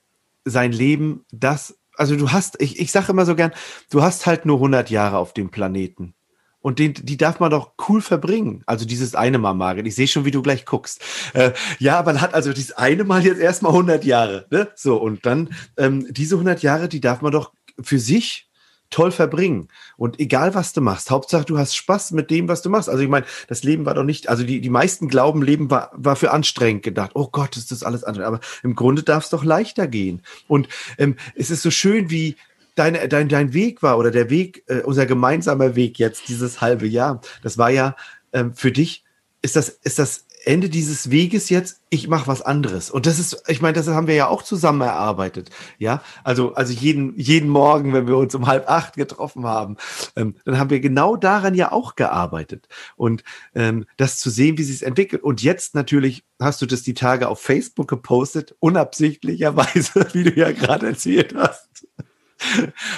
sein 0.46 0.72
Leben 0.72 1.26
das, 1.32 1.78
also 1.98 2.16
du 2.16 2.32
hast, 2.32 2.62
ich, 2.62 2.80
ich 2.80 2.92
sage 2.92 3.12
immer 3.12 3.26
so 3.26 3.36
gern, 3.36 3.52
du 3.90 4.02
hast 4.02 4.26
halt 4.26 4.46
nur 4.46 4.58
100 4.58 4.90
Jahre 4.90 5.18
auf 5.18 5.34
dem 5.34 5.50
Planeten. 5.52 6.14
Und 6.62 6.78
den, 6.78 6.94
die 6.94 7.18
darf 7.18 7.40
man 7.40 7.50
doch 7.50 7.74
cool 7.90 8.02
verbringen. 8.02 8.62
Also 8.68 8.86
dieses 8.86 9.16
eine 9.16 9.40
Mal, 9.40 9.56
Margit. 9.56 9.88
Ich 9.88 9.96
sehe 9.96 10.08
schon, 10.08 10.26
wie 10.26 10.32
du 10.32 10.44
gleich 10.44 10.66
guckst. 10.66 11.02
Äh, 11.34 11.54
ja, 11.80 12.04
man 12.04 12.22
hat 12.22 12.36
also 12.36 12.54
dieses 12.54 12.74
eine 12.74 13.04
Mal 13.04 13.26
jetzt 13.26 13.40
erstmal 13.40 13.72
100 13.72 14.06
Jahre. 14.06 14.46
Ne? 14.52 14.70
So, 14.76 14.98
und 14.98 15.26
dann 15.26 15.50
ähm, 15.78 16.06
diese 16.12 16.36
100 16.36 16.62
Jahre, 16.62 16.88
die 16.88 17.02
darf 17.02 17.22
man 17.22 17.32
doch 17.32 17.52
für 17.82 17.98
sich 17.98 18.51
toll 18.92 19.12
verbringen. 19.12 19.70
Und 19.98 20.20
egal, 20.20 20.54
was 20.54 20.74
du 20.74 20.82
machst, 20.82 21.10
Hauptsache, 21.10 21.46
du 21.46 21.58
hast 21.58 21.76
Spaß 21.76 22.12
mit 22.12 22.30
dem, 22.30 22.48
was 22.48 22.62
du 22.62 22.70
machst. 22.70 22.90
Also 22.90 23.02
ich 23.02 23.10
meine, 23.10 23.26
das 23.48 23.64
Leben 23.64 23.86
war 23.86 23.96
doch 23.96 24.04
nicht, 24.04 24.30
also 24.30 24.44
die, 24.44 24.62
die 24.62 24.70
meisten 24.70 25.08
glauben, 25.08 25.42
Leben 25.42 25.72
war, 25.72 25.92
war 25.94 26.16
für 26.16 26.32
anstrengend 26.32 26.84
gedacht. 26.84 27.12
Oh 27.16 27.28
Gott, 27.32 27.58
ist 27.58 27.72
das 27.72 27.84
alles 27.84 28.04
anstrengend. 28.04 28.36
Aber 28.36 28.46
im 28.62 28.76
Grunde 28.76 29.02
darf 29.04 29.24
es 29.24 29.30
doch 29.32 29.44
leichter 29.44 29.88
gehen. 29.88 30.22
Und 30.48 30.68
ähm, 30.98 31.16
es 31.36 31.50
ist 31.50 31.64
so 31.64 31.72
schön, 31.72 32.12
wie 32.12 32.36
dein, 32.76 33.10
dein, 33.10 33.30
dein 33.30 33.54
Weg 33.54 33.82
war 33.82 33.98
oder 33.98 34.12
der 34.12 34.30
Weg, 34.30 34.64
äh, 34.68 34.82
unser 34.82 35.06
gemeinsamer 35.06 35.76
Weg 35.76 35.98
jetzt, 35.98 36.28
dieses 36.28 36.62
halbe 36.62 36.88
Jahr. 36.88 37.22
Das 37.44 37.58
war 37.58 37.70
ja 37.70 37.96
ähm, 38.34 38.54
für 38.54 38.72
dich, 38.72 39.04
ist 39.42 39.56
das, 39.56 39.70
ist 39.70 40.00
das 40.00 40.26
Ende 40.44 40.70
dieses 40.70 41.12
Weges 41.12 41.50
jetzt, 41.50 41.82
ich 41.90 42.08
mache 42.08 42.28
was 42.28 42.42
anderes. 42.42 42.90
Und 42.90 43.06
das 43.06 43.20
ist, 43.20 43.44
ich 43.48 43.62
meine, 43.62 43.74
das 43.74 43.88
haben 43.88 44.08
wir 44.08 44.16
ja 44.16 44.28
auch 44.28 44.42
zusammen 44.42 44.82
erarbeitet. 44.82 45.50
Ja, 45.78 46.02
also, 46.24 46.54
also 46.54 46.74
jeden, 46.74 47.18
jeden 47.20 47.50
Morgen, 47.50 47.94
wenn 47.94 48.08
wir 48.08 48.18
uns 48.18 48.34
um 48.34 48.48
halb 48.48 48.70
acht 48.70 48.96
getroffen 48.96 49.46
haben, 49.46 49.78
ähm, 50.16 50.36
dann 50.46 50.58
haben 50.58 50.70
wir 50.70 50.80
genau 50.80 51.16
daran 51.16 51.54
ja 51.54 51.72
auch 51.72 51.96
gearbeitet. 51.96 52.68
Und 52.96 53.24
ähm, 53.56 53.86
das 53.98 54.18
zu 54.18 54.30
sehen, 54.30 54.58
wie 54.58 54.64
sich 54.64 54.78
es 54.78 54.82
entwickelt. 54.82 55.24
Und 55.24 55.44
jetzt 55.44 55.76
natürlich 55.76 56.24
hast 56.40 56.62
du 56.62 56.66
das 56.66 56.82
die 56.84 56.94
Tage 56.94 57.28
auf 57.28 57.40
Facebook 57.40 57.88
gepostet, 57.88 58.56
unabsichtlicherweise, 58.60 60.08
wie 60.14 60.24
du 60.24 60.34
ja 60.34 60.52
gerade 60.52 60.88
erzählt 60.88 61.36
hast. 61.36 61.88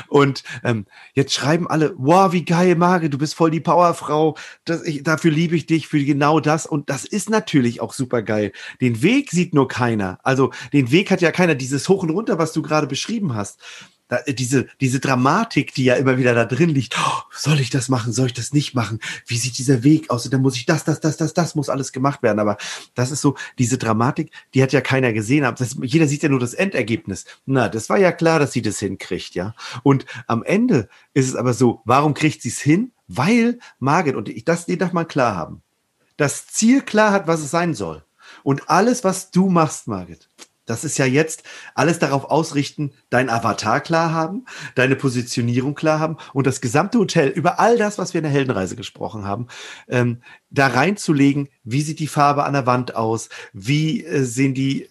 Und 0.08 0.44
ähm, 0.64 0.86
jetzt 1.14 1.34
schreiben 1.34 1.68
alle, 1.68 1.94
wow, 1.98 2.32
wie 2.32 2.46
geil, 2.46 2.76
Mare, 2.76 3.10
du 3.10 3.18
bist 3.18 3.36
voll 3.36 3.52
die 3.52 3.60
Powerfrau. 3.60 4.36
Das, 4.66 4.84
ich, 4.84 5.04
dafür 5.04 5.32
liebe 5.32 5.56
ich 5.56 5.66
dich 5.66 5.88
für 5.88 6.04
genau 6.04 6.40
das. 6.40 6.66
Und 6.66 6.90
das 6.90 7.06
ist 7.06 7.30
natürlich 7.30 7.82
auch 7.82 7.94
super 7.94 8.22
geil. 8.22 8.52
Den 8.82 9.02
Weg 9.02 9.32
sieht 9.32 9.54
nur 9.54 9.68
keiner. 9.68 10.20
Also 10.24 10.52
den 10.72 10.92
Weg 10.92 11.12
hat 11.12 11.22
ja 11.22 11.32
keiner. 11.32 11.56
Dieses 11.56 11.88
Hoch 11.90 12.04
und 12.04 12.10
Runter, 12.10 12.38
was 12.38 12.54
du 12.54 12.62
gerade 12.62 12.88
beschrieben 12.88 13.36
hast 13.36 13.60
da, 14.14 14.20
äh, 14.26 14.34
diese, 14.34 14.68
diese 14.80 15.00
Dramatik, 15.00 15.74
die 15.74 15.86
ja 15.86 15.96
immer 15.96 16.18
wieder 16.18 16.34
da 16.34 16.46
drin 16.46 16.70
liegt. 16.70 16.96
Oh, 16.98 17.22
soll 17.32 17.60
ich 17.60 17.70
das 17.70 17.90
machen? 17.90 18.14
Soll 18.14 18.28
ich 18.28 18.34
das 18.34 18.54
nicht 18.54 18.76
machen? 18.76 19.00
Wie 19.26 19.38
sieht 19.38 19.58
dieser 19.58 19.84
Weg 19.84 20.10
aus? 20.10 20.26
Und 20.26 20.34
dann 20.34 20.42
muss 20.42 20.56
ich 20.56 20.66
das, 20.66 20.84
das, 20.84 21.00
das, 21.00 21.18
das, 21.18 21.34
das 21.34 21.56
muss 21.56 21.70
alles 21.70 21.92
gemacht 21.92 22.22
werden. 22.22 22.40
Aber 22.40 22.58
das 22.94 23.12
ist 23.12 23.22
so, 23.22 23.36
diese 23.58 23.78
Dramatik, 23.78 24.32
die 24.54 24.62
hat 24.62 24.72
ja 24.72 24.82
keiner 24.82 25.14
gesehen. 25.14 25.44
Das, 25.58 25.78
jeder 25.82 26.08
sieht 26.08 26.24
ja 26.24 26.30
nur 26.30 26.40
das 26.40 26.54
Endergebnis. 26.54 27.26
Na, 27.46 27.70
das 27.70 27.90
war 27.90 27.98
ja 27.98 28.12
klar, 28.12 28.40
dass 28.40 28.52
sie 28.52 28.62
das 28.62 28.80
hinkriegt, 28.80 29.36
ja. 29.36 29.56
Und 29.82 30.06
am 30.28 30.44
Ende 30.44 30.90
ist 31.14 31.28
es 31.28 31.36
aber 31.36 31.54
so, 31.54 31.82
warum 31.86 32.14
kriegt 32.14 32.42
sie 32.42 32.50
es 32.50 32.60
hin? 32.60 32.92
Weil 33.08 33.60
Margit, 33.80 34.16
und 34.16 34.30
ich, 34.30 34.46
das, 34.46 34.66
die 34.66 34.78
darf 34.78 34.94
man 34.94 35.08
klar 35.08 35.36
haben, 35.36 35.62
das 36.18 36.48
Ziel 36.48 36.82
klar 36.82 37.12
hat, 37.12 37.28
was 37.28 37.42
es 37.42 37.52
sein 37.52 37.74
soll. 37.74 38.04
Und 38.44 38.70
alles, 38.70 39.04
was 39.04 39.32
du 39.32 39.50
machst, 39.50 39.88
Margit, 39.88 40.30
das 40.66 40.84
ist 40.84 40.98
ja 40.98 41.06
jetzt 41.06 41.44
alles 41.76 42.00
darauf 42.00 42.26
ausrichten, 42.26 42.94
dein 43.10 43.30
Avatar 43.30 43.82
klar 43.82 44.14
haben, 44.14 44.46
deine 44.76 44.96
Positionierung 44.96 45.76
klar 45.76 46.00
haben 46.00 46.18
und 46.34 46.48
das 46.48 46.62
gesamte 46.62 47.00
Hotel 47.00 47.30
über 47.30 47.60
all 47.60 47.78
das, 47.78 47.98
was 47.98 48.14
wir 48.14 48.20
in 48.20 48.24
der 48.24 48.32
Heldenreise 48.32 48.76
gesprochen 48.76 49.26
haben, 49.26 49.48
ähm, 49.90 50.22
da 50.50 50.68
reinzulegen, 50.68 51.50
wie 51.64 51.82
sieht 51.82 52.00
die 52.00 52.08
Farbe 52.08 52.46
an 52.46 52.54
der 52.54 52.66
Wand 52.66 52.96
aus, 52.96 53.30
wie 53.52 54.06
äh, 54.06 54.24
sehen 54.24 54.54
die, 54.54 54.90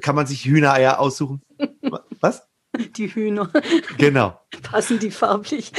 kann 0.00 0.14
man 0.14 0.26
sich 0.26 0.44
Hühnereier 0.44 0.98
aussuchen? 0.98 1.42
Was? 2.20 2.46
Die 2.96 3.08
Hühner. 3.08 3.50
Genau. 3.98 4.40
Passen 4.62 5.00
die 5.00 5.10
farblich. 5.10 5.72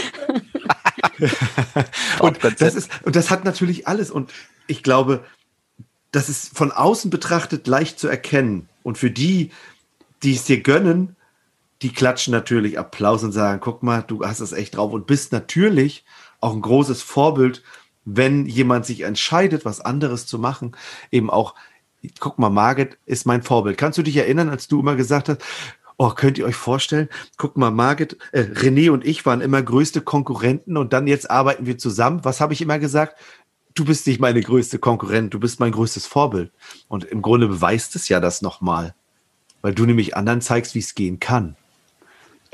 und 2.19 2.37
das 2.59 2.75
ist, 2.75 2.91
und 3.03 3.15
das 3.15 3.29
hat 3.29 3.45
natürlich 3.45 3.87
alles 3.87 4.11
und 4.11 4.31
ich 4.67 4.83
glaube, 4.83 5.23
das 6.11 6.29
ist 6.29 6.55
von 6.55 6.71
außen 6.71 7.09
betrachtet 7.09 7.65
leicht 7.67 7.97
zu 7.97 8.07
erkennen 8.07 8.67
und 8.83 8.97
für 8.97 9.11
die, 9.11 9.51
die 10.23 10.35
es 10.35 10.43
dir 10.43 10.61
gönnen, 10.61 11.15
die 11.81 11.91
klatschen 11.91 12.31
natürlich 12.31 12.77
Applaus 12.77 13.23
und 13.23 13.31
sagen, 13.31 13.59
guck 13.59 13.81
mal, 13.83 14.03
du 14.03 14.23
hast 14.25 14.39
es 14.39 14.51
echt 14.51 14.77
drauf 14.77 14.93
und 14.93 15.07
bist 15.07 15.31
natürlich 15.31 16.05
auch 16.39 16.53
ein 16.53 16.61
großes 16.61 17.01
Vorbild, 17.01 17.63
wenn 18.05 18.45
jemand 18.45 18.85
sich 18.85 19.01
entscheidet, 19.01 19.65
was 19.65 19.81
anderes 19.81 20.25
zu 20.25 20.39
machen, 20.39 20.75
eben 21.11 21.29
auch, 21.29 21.55
guck 22.19 22.39
mal, 22.39 22.49
Margit 22.49 22.97
ist 23.05 23.25
mein 23.25 23.43
Vorbild. 23.43 23.77
Kannst 23.77 23.97
du 23.97 24.03
dich 24.03 24.17
erinnern, 24.17 24.49
als 24.49 24.67
du 24.67 24.79
immer 24.79 24.95
gesagt 24.95 25.29
hast, 25.29 25.41
oh, 25.97 26.09
könnt 26.09 26.39
ihr 26.39 26.45
euch 26.45 26.55
vorstellen, 26.55 27.09
guck 27.37 27.57
mal, 27.57 27.69
Margit, 27.69 28.17
äh, 28.31 28.41
René 28.41 28.89
und 28.89 29.05
ich 29.05 29.25
waren 29.25 29.41
immer 29.41 29.61
größte 29.61 30.01
Konkurrenten 30.01 30.77
und 30.77 30.93
dann 30.93 31.05
jetzt 31.05 31.29
arbeiten 31.29 31.67
wir 31.67 31.77
zusammen. 31.77 32.21
Was 32.23 32.41
habe 32.41 32.53
ich 32.53 32.61
immer 32.61 32.79
gesagt? 32.79 33.19
Du 33.75 33.85
bist 33.85 34.07
nicht 34.07 34.19
meine 34.19 34.41
größte 34.41 34.79
Konkurrent, 34.79 35.33
du 35.33 35.39
bist 35.39 35.59
mein 35.59 35.71
größtes 35.71 36.05
Vorbild. 36.05 36.51
Und 36.87 37.03
im 37.05 37.21
Grunde 37.21 37.47
beweist 37.47 37.95
es 37.95 38.09
ja 38.09 38.19
das 38.19 38.41
nochmal, 38.41 38.93
weil 39.61 39.73
du 39.73 39.85
nämlich 39.85 40.15
anderen 40.15 40.41
zeigst, 40.41 40.75
wie 40.75 40.79
es 40.79 40.95
gehen 40.95 41.19
kann. 41.19 41.55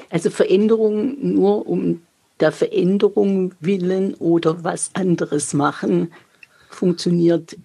Also 0.09 0.29
Veränderung 0.29 1.17
nur 1.33 1.67
um 1.67 2.01
der 2.39 2.51
Veränderung 2.51 3.53
willen 3.59 4.13
oder 4.15 4.63
was 4.63 4.91
anderes 4.93 5.53
machen, 5.53 6.11
funktioniert 6.69 7.57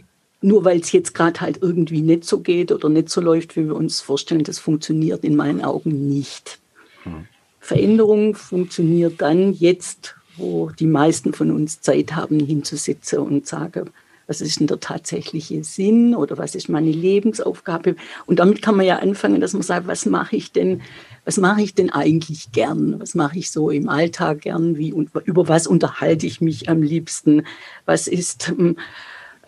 nur 0.43 0.65
weil 0.65 0.81
es 0.81 0.91
jetzt 0.93 1.15
gerade 1.15 1.41
halt 1.41 1.63
irgendwie 1.63 2.03
nicht 2.03 2.25
so 2.25 2.41
geht 2.41 2.73
oder 2.73 2.89
nicht 2.89 3.09
so 3.09 3.21
läuft, 3.21 3.57
wie 3.57 3.67
wir 3.67 3.77
uns 3.77 4.01
vorstellen, 4.01 4.43
das 4.43 4.59
funktioniert 4.59 5.25
in 5.25 5.37
meinen 5.37 5.63
Augen 5.63 6.09
nicht. 6.09 6.59
Hm. 7.05 7.27
Veränderung 7.61 8.35
funktioniert 8.35 9.23
dann 9.23 9.53
jetzt, 9.53 10.17
wo 10.37 10.71
die 10.71 10.87
meisten 10.87 11.33
von 11.33 11.51
uns 11.51 11.81
Zeit 11.81 12.15
haben, 12.15 12.41
hinzusitzen 12.41 13.19
und 13.19 13.47
sagen, 13.47 13.91
was 14.27 14.41
ist 14.41 14.61
denn 14.61 14.67
der 14.67 14.81
tatsächliche 14.81 15.63
Sinn 15.65 16.15
oder 16.15 16.39
was 16.39 16.55
ist 16.55 16.69
meine 16.69 16.91
Lebensaufgabe? 16.91 17.97
Und 18.27 18.39
damit 18.39 18.63
kann 18.63 18.77
man 18.77 18.87
ja 18.87 18.99
anfangen, 18.99 19.41
dass 19.41 19.53
man 19.53 19.63
sagt, 19.63 19.87
was 19.87 20.07
mache 20.07 20.37
ich 20.37 20.53
denn, 20.53 20.81
was 21.25 21.39
mache 21.39 21.63
ich 21.63 21.75
denn 21.75 21.91
eigentlich 21.91 22.53
gern? 22.53 22.99
Was 23.01 23.15
mache 23.15 23.39
ich 23.39 23.51
so 23.51 23.71
im 23.71 23.89
Alltag 23.89 24.43
gern? 24.43 24.79
Wie 24.79 24.93
und 24.93 25.11
über 25.25 25.49
was 25.49 25.67
unterhalte 25.67 26.27
ich 26.27 26.41
mich 26.41 26.69
am 26.69 26.83
liebsten? 26.83 27.45
Was 27.85 28.07
ist 28.07 28.55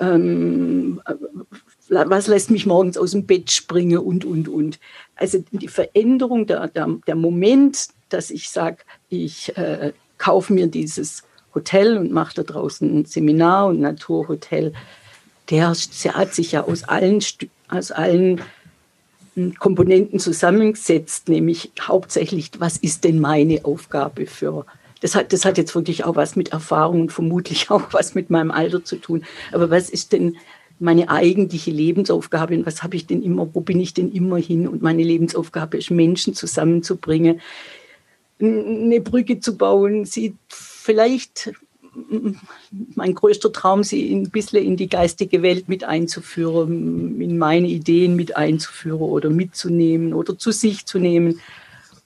ähm, 0.01 1.01
was 1.89 2.27
lässt 2.27 2.51
mich 2.51 2.67
morgens 2.67 2.97
aus 2.97 3.13
dem 3.13 3.27
Bett 3.27 3.51
springen 3.51 3.99
und, 3.99 4.25
und, 4.25 4.49
und. 4.49 4.79
Also 5.17 5.45
die 5.53 5.69
Veränderung, 5.69 6.47
der, 6.47 6.69
der, 6.69 6.89
der 7.07 7.15
Moment, 7.15 7.89
dass 8.09 8.31
ich 8.31 8.49
sage, 8.49 8.79
ich 9.09 9.57
äh, 9.57 9.93
kaufe 10.19 10.53
mir 10.53 10.67
dieses 10.67 11.23
Hotel 11.55 11.97
und 11.99 12.13
mache 12.13 12.35
da 12.35 12.43
draußen 12.43 13.01
ein 13.01 13.05
Seminar 13.05 13.67
und 13.67 13.81
Naturhotel. 13.81 14.73
Der, 15.51 15.75
der 16.05 16.15
hat 16.15 16.35
sich 16.35 16.53
ja 16.53 16.65
aus 16.65 16.85
allen, 16.85 17.23
aus 17.69 17.91
allen 17.91 18.41
hm, 19.35 19.55
Komponenten 19.59 20.19
zusammengesetzt, 20.19 21.29
nämlich 21.29 21.73
hauptsächlich, 21.81 22.51
was 22.59 22.77
ist 22.77 23.05
denn 23.05 23.21
meine 23.21 23.65
Aufgabe 23.65 24.27
für 24.27 24.67
das 25.05 25.15
hat, 25.15 25.35
das 25.35 25.45
hat 25.45 25.59
jetzt 25.59 25.75
wirklich 25.75 26.05
auch 26.05 26.17
was 26.17 26.35
mit 26.35 26.53
Erfahrung 26.53 27.03
und 27.03 27.13
vermutlich 27.13 27.71
auch 27.71 27.93
was 27.93 28.15
mit 28.15 28.31
meinem 28.31 28.51
Alter 28.51 28.85
zu 28.85 28.97
tun. 28.97 29.25
Aber 29.53 29.71
was 29.71 29.91
ist 29.91 30.13
denn 30.13 30.37
meine 30.79 31.11
eigentliche 31.11 31.71
Lebensaufgabe 31.71 32.55
und 32.55 32.65
was 32.65 32.83
habe 32.83 32.97
ich 32.97 33.07
denn 33.07 33.23
immer, 33.23 33.49
wo 33.55 33.61
bin 33.61 33.81
ich 33.81 33.93
denn 33.93 34.11
immer 34.11 34.39
hin? 34.39 34.67
Und 34.67 34.81
meine 34.81 35.03
Lebensaufgabe 35.03 35.77
ist, 35.77 35.91
Menschen 35.91 36.33
zusammenzubringen, 36.35 37.43
eine 38.41 39.01
Brücke 39.01 39.41
zu 39.41 39.57
bauen, 39.57 40.05
sie 40.05 40.35
vielleicht 40.49 41.53
mein 42.95 43.15
größter 43.15 43.53
Traum, 43.53 43.85
sie 43.85 44.13
ein 44.13 44.31
bisschen 44.31 44.65
in 44.65 44.77
die 44.77 44.89
geistige 44.89 45.43
Welt 45.43 45.69
mit 45.69 45.85
einzuführen, 45.85 47.21
in 47.21 47.39
meine 47.39 47.69
Ideen 47.69 48.17
mit 48.17 48.37
einzuführen 48.37 49.01
oder 49.01 49.31
mitzunehmen 49.31 50.13
oder 50.13 50.37
zu 50.37 50.51
sich 50.51 50.87
zu 50.87 50.99
nehmen. 50.99 51.41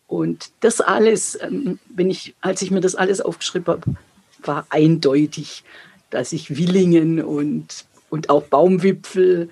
Und 0.07 0.51
das 0.61 0.81
alles, 0.81 1.39
ähm, 1.41 1.79
wenn 1.95 2.11
ich, 2.11 2.35
als 2.41 2.63
ich 2.63 2.71
mir 2.71 2.81
das 2.81 2.95
alles 2.95 3.21
aufgeschrieben 3.21 3.67
habe, 3.67 3.97
war 4.43 4.67
eindeutig, 4.71 5.65
dass 6.11 6.33
ich 6.33 6.57
Willingen 6.57 7.23
und, 7.23 7.85
und 8.09 8.31
auch 8.31 8.43
Baumwipfel 8.45 9.51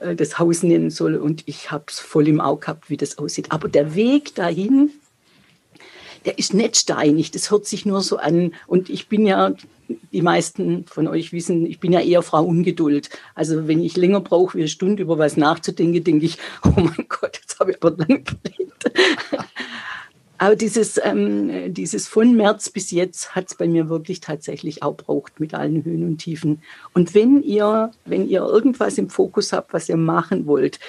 äh, 0.00 0.16
das 0.16 0.38
Haus 0.38 0.62
nennen 0.62 0.90
soll. 0.90 1.14
Und 1.16 1.44
ich 1.46 1.70
habe 1.70 1.84
es 1.88 2.00
voll 2.00 2.26
im 2.26 2.40
Auge 2.40 2.60
gehabt, 2.60 2.90
wie 2.90 2.96
das 2.96 3.18
aussieht. 3.18 3.52
Aber 3.52 3.68
der 3.68 3.94
Weg 3.94 4.34
dahin, 4.34 4.90
der 6.24 6.38
ist 6.38 6.54
nicht 6.54 6.76
steinig, 6.76 7.30
das 7.30 7.50
hört 7.50 7.66
sich 7.66 7.86
nur 7.86 8.00
so 8.00 8.16
an. 8.16 8.54
Und 8.66 8.88
ich 8.88 9.08
bin 9.08 9.26
ja, 9.26 9.54
die 10.12 10.22
meisten 10.22 10.86
von 10.86 11.06
euch 11.06 11.32
wissen, 11.32 11.66
ich 11.66 11.80
bin 11.80 11.92
ja 11.92 12.00
eher 12.00 12.22
Frau 12.22 12.44
Ungeduld. 12.44 13.10
Also 13.34 13.68
wenn 13.68 13.82
ich 13.82 13.96
länger 13.96 14.20
brauche 14.20 14.54
wie 14.54 14.62
eine 14.62 14.68
Stunde 14.68 15.02
über 15.02 15.18
was 15.18 15.36
nachzudenken, 15.36 16.04
denke 16.04 16.26
ich, 16.26 16.38
oh 16.64 16.72
mein 16.76 17.06
Gott, 17.08 17.38
jetzt 17.40 17.60
habe 17.60 17.72
ich 17.72 17.82
aber 17.82 17.96
lange 17.96 18.20
überlegt. 18.20 18.92
Aber 20.36 20.56
dieses, 20.56 21.00
ähm, 21.02 21.72
dieses 21.72 22.08
von 22.08 22.36
März 22.36 22.68
bis 22.68 22.90
jetzt 22.90 23.34
hat 23.36 23.46
es 23.48 23.54
bei 23.54 23.68
mir 23.68 23.88
wirklich 23.88 24.20
tatsächlich 24.20 24.82
auch 24.82 24.96
braucht 24.96 25.38
mit 25.38 25.54
allen 25.54 25.84
Höhen 25.84 26.04
und 26.04 26.18
Tiefen. 26.18 26.60
Und 26.92 27.14
wenn 27.14 27.42
ihr, 27.42 27.92
wenn 28.04 28.28
ihr 28.28 28.42
irgendwas 28.42 28.98
im 28.98 29.08
Fokus 29.08 29.52
habt, 29.52 29.72
was 29.72 29.88
ihr 29.88 29.96
machen 29.96 30.46
wollt, 30.46 30.80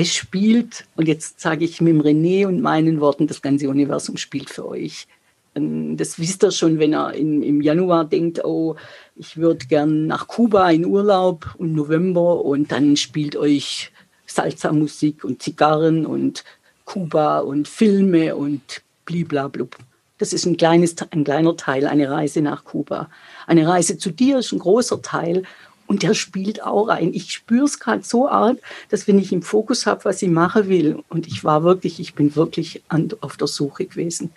es 0.00 0.14
spielt, 0.14 0.86
und 0.96 1.08
jetzt 1.08 1.40
sage 1.40 1.64
ich 1.64 1.80
mit 1.80 1.96
René 2.04 2.46
und 2.46 2.60
meinen 2.60 3.00
Worten, 3.00 3.26
das 3.26 3.42
ganze 3.42 3.68
Universum 3.68 4.16
spielt 4.16 4.50
für 4.50 4.66
euch. 4.66 5.06
Ähm, 5.54 5.96
das 5.96 6.18
wisst 6.18 6.44
ihr 6.44 6.50
schon, 6.50 6.78
wenn 6.78 6.92
er 6.92 7.14
in, 7.14 7.42
im 7.42 7.60
Januar 7.60 8.04
denkt, 8.04 8.44
oh, 8.44 8.76
ich 9.16 9.36
würde 9.36 9.66
gern 9.66 10.06
nach 10.06 10.26
Kuba 10.26 10.70
in 10.70 10.86
Urlaub 10.86 11.54
im 11.58 11.74
November 11.74 12.44
und 12.44 12.72
dann 12.72 12.96
spielt 12.96 13.36
euch 13.36 13.92
Salsa-Musik 14.26 15.24
und 15.24 15.42
Zigarren 15.42 16.06
und 16.06 16.44
Kuba 16.84 17.40
und 17.40 17.68
Filme 17.68 18.36
und 18.36 18.82
bliblablub. 19.04 19.76
Das 20.18 20.32
ist 20.32 20.44
ein, 20.44 20.56
kleines, 20.56 20.94
ein 21.12 21.24
kleiner 21.24 21.56
Teil, 21.56 21.86
eine 21.86 22.10
Reise 22.10 22.42
nach 22.42 22.64
Kuba. 22.64 23.08
Eine 23.46 23.66
Reise 23.66 23.96
zu 23.96 24.10
dir 24.10 24.38
ist 24.38 24.52
ein 24.52 24.58
großer 24.58 25.00
Teil 25.00 25.44
und 25.90 26.04
der 26.04 26.14
spielt 26.14 26.62
auch 26.62 26.86
rein. 26.86 27.12
Ich 27.12 27.32
spüre 27.32 27.64
es 27.64 27.80
gerade 27.80 28.04
so 28.04 28.28
arg, 28.28 28.58
dass 28.90 29.08
wenn 29.08 29.18
ich 29.18 29.32
im 29.32 29.42
Fokus 29.42 29.86
habe, 29.86 30.04
was 30.04 30.22
ich 30.22 30.28
machen 30.28 30.68
will, 30.68 31.02
und 31.08 31.26
ich 31.26 31.42
war 31.42 31.64
wirklich, 31.64 31.98
ich 31.98 32.14
bin 32.14 32.36
wirklich 32.36 32.84
an, 32.86 33.08
auf 33.22 33.36
der 33.36 33.48
Suche 33.48 33.86
gewesen. 33.86 34.30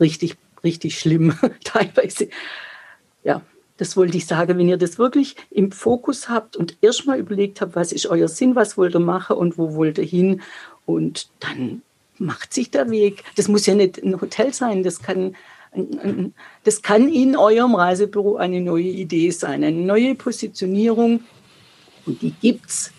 Richtig, 0.00 0.38
richtig 0.64 0.98
schlimm 0.98 1.38
teilweise. 1.64 2.30
Ja, 3.22 3.42
das 3.76 3.98
wollte 3.98 4.16
ich 4.16 4.24
sagen, 4.24 4.56
wenn 4.56 4.66
ihr 4.66 4.78
das 4.78 4.96
wirklich 4.96 5.36
im 5.50 5.72
Fokus 5.72 6.30
habt 6.30 6.56
und 6.56 6.78
erstmal 6.80 7.18
überlegt 7.18 7.60
habt, 7.60 7.76
was 7.76 7.92
ist 7.92 8.06
euer 8.06 8.28
Sinn, 8.28 8.54
was 8.56 8.78
wollt 8.78 8.94
ihr 8.94 9.00
machen 9.00 9.36
und 9.36 9.58
wo 9.58 9.74
wollt 9.74 9.98
ihr 9.98 10.04
hin 10.04 10.40
und 10.86 11.28
dann 11.40 11.82
macht 12.16 12.54
sich 12.54 12.70
der 12.70 12.88
Weg. 12.88 13.24
Das 13.36 13.48
muss 13.48 13.66
ja 13.66 13.74
nicht 13.74 14.02
ein 14.02 14.18
Hotel 14.18 14.54
sein, 14.54 14.82
das 14.82 15.02
kann 15.02 15.36
das 16.62 16.82
kann 16.82 17.08
in 17.08 17.36
eurem 17.36 17.74
Reisebüro 17.74 18.36
eine 18.36 18.60
neue 18.60 18.84
Idee 18.84 19.30
sein, 19.30 19.64
eine 19.64 19.76
neue 19.76 20.14
Positionierung. 20.14 21.20
Und 22.06 22.22
die 22.22 22.32
gibt 22.32 22.66
es, 22.66 22.92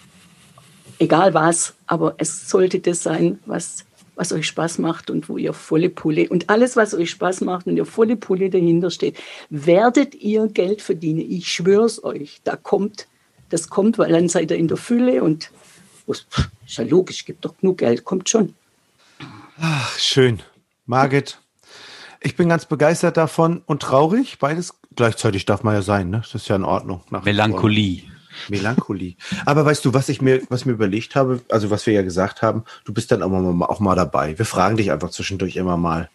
egal 0.99 1.33
was, 1.33 1.75
aber 1.88 2.15
es 2.17 2.49
sollte 2.49 2.79
das 2.79 3.03
sein, 3.03 3.39
was, 3.45 3.85
was 4.15 4.31
euch 4.33 4.47
Spaß 4.47 4.79
macht 4.79 5.09
und 5.09 5.29
wo 5.29 5.38
ihr 5.38 5.53
volle 5.53 5.89
Pulle 5.89 6.27
und 6.29 6.49
alles, 6.49 6.75
was 6.75 6.93
euch 6.93 7.11
Spaß 7.11 7.41
macht 7.41 7.67
und 7.67 7.77
ihr 7.77 7.85
volle 7.85 8.15
Pulle 8.15 8.49
dahinter 8.49 8.89
steht, 8.91 9.17
werdet 9.49 10.15
ihr 10.15 10.47
Geld 10.47 10.81
verdienen. 10.81 11.19
Ich 11.19 11.51
schwöre 11.51 11.85
es 11.85 12.03
euch, 12.03 12.41
da 12.43 12.55
kommt, 12.55 13.07
das 13.49 13.69
kommt, 13.69 13.97
weil 13.97 14.11
dann 14.11 14.29
seid 14.29 14.51
ihr 14.51 14.57
in 14.57 14.67
der 14.67 14.77
Fülle 14.77 15.23
und 15.23 15.51
ist 16.07 16.27
ja 16.67 16.83
logisch, 16.83 17.25
gibt 17.25 17.45
doch 17.45 17.57
genug 17.57 17.79
Geld, 17.79 18.03
kommt 18.03 18.29
schon. 18.29 18.53
Ach, 19.59 19.97
schön. 19.97 20.41
Margit, 20.85 21.39
ich 22.21 22.36
bin 22.36 22.49
ganz 22.49 22.65
begeistert 22.65 23.17
davon 23.17 23.62
und 23.65 23.82
traurig. 23.82 24.39
Beides 24.39 24.73
gleichzeitig 24.95 25.45
darf 25.45 25.63
man 25.63 25.75
ja 25.75 25.82
sein, 25.82 26.10
ne? 26.10 26.21
Das 26.23 26.36
ist 26.36 26.47
ja 26.47 26.56
in 26.56 26.63
Ordnung. 26.63 27.01
Melancholie. 27.23 28.04
Melancholie. 28.49 29.15
Aber 29.45 29.65
weißt 29.65 29.86
du, 29.86 29.93
was 29.93 30.10
ich 30.10 30.21
mir, 30.21 30.41
was 30.49 30.65
mir 30.65 30.73
überlegt 30.73 31.15
habe, 31.15 31.41
also 31.49 31.69
was 31.69 31.86
wir 31.86 31.93
ja 31.93 32.01
gesagt 32.01 32.41
haben, 32.41 32.63
du 32.84 32.93
bist 32.93 33.12
dann 33.12 33.23
auch 33.23 33.30
mal, 33.30 33.65
auch 33.65 33.80
mal 33.80 33.95
dabei. 33.95 34.38
Wir 34.38 34.45
fragen 34.45 34.78
dich 34.78 34.91
einfach 34.91 35.10
zwischendurch 35.10 35.56
immer 35.56 35.78
mal, 35.78 36.10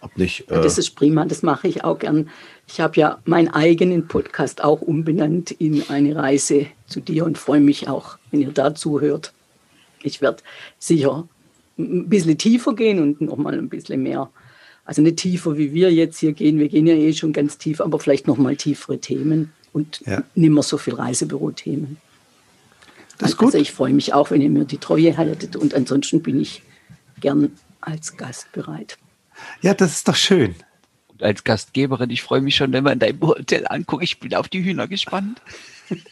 ob 0.00 0.16
nicht. 0.16 0.50
Äh 0.50 0.62
das 0.62 0.78
ist 0.78 0.90
prima, 0.90 1.24
das 1.24 1.42
mache 1.42 1.68
ich 1.68 1.84
auch 1.84 1.98
gern. 1.98 2.30
Ich 2.66 2.80
habe 2.80 2.98
ja 2.98 3.18
meinen 3.24 3.48
eigenen 3.48 4.08
Podcast 4.08 4.64
auch 4.64 4.80
umbenannt 4.80 5.50
in 5.50 5.88
eine 5.88 6.16
Reise 6.16 6.66
zu 6.86 7.00
dir 7.00 7.24
und 7.24 7.38
freue 7.38 7.60
mich 7.60 7.88
auch, 7.88 8.18
wenn 8.30 8.40
ihr 8.40 8.52
da 8.52 8.74
zuhört. 8.74 9.32
Ich 10.02 10.20
werde 10.20 10.42
sicher 10.78 11.28
ein 11.78 12.08
bisschen 12.08 12.38
tiefer 12.38 12.74
gehen 12.74 13.00
und 13.00 13.20
noch 13.20 13.36
mal 13.36 13.54
ein 13.54 13.68
bisschen 13.68 14.02
mehr 14.02 14.30
also 14.86 15.02
nicht 15.02 15.16
tiefer, 15.16 15.58
wie 15.58 15.74
wir 15.74 15.92
jetzt 15.92 16.18
hier 16.18 16.32
gehen. 16.32 16.58
Wir 16.58 16.68
gehen 16.68 16.86
ja 16.86 16.94
eh 16.94 17.12
schon 17.12 17.32
ganz 17.32 17.58
tief, 17.58 17.80
aber 17.80 17.98
vielleicht 17.98 18.28
noch 18.28 18.38
mal 18.38 18.56
tiefere 18.56 18.98
Themen 18.98 19.52
und 19.72 20.00
ja. 20.06 20.22
nicht 20.34 20.50
mehr 20.50 20.62
so 20.62 20.78
viel 20.78 20.94
Reisebüro-Themen. 20.94 21.98
Das 23.18 23.30
ist 23.30 23.36
gut. 23.36 23.48
Also 23.48 23.58
ich 23.58 23.72
freue 23.72 23.92
mich 23.92 24.14
auch, 24.14 24.30
wenn 24.30 24.40
ihr 24.40 24.48
mir 24.48 24.64
die 24.64 24.78
Treue 24.78 25.16
haltet 25.16 25.56
und 25.56 25.74
ansonsten 25.74 26.22
bin 26.22 26.40
ich 26.40 26.62
gern 27.20 27.50
als 27.80 28.16
Gast 28.16 28.52
bereit. 28.52 28.96
Ja, 29.60 29.74
das 29.74 29.92
ist 29.92 30.08
doch 30.08 30.14
schön. 30.14 30.54
Und 31.08 31.22
als 31.22 31.42
Gastgeberin, 31.42 32.10
ich 32.10 32.22
freue 32.22 32.40
mich 32.40 32.54
schon, 32.56 32.72
wenn 32.72 32.84
wir 32.84 32.92
in 32.92 33.00
deinem 33.00 33.20
Hotel 33.20 33.66
angucken. 33.68 34.04
Ich 34.04 34.20
bin 34.20 34.34
auf 34.34 34.48
die 34.48 34.64
Hühner 34.64 34.86
gespannt. 34.86 35.42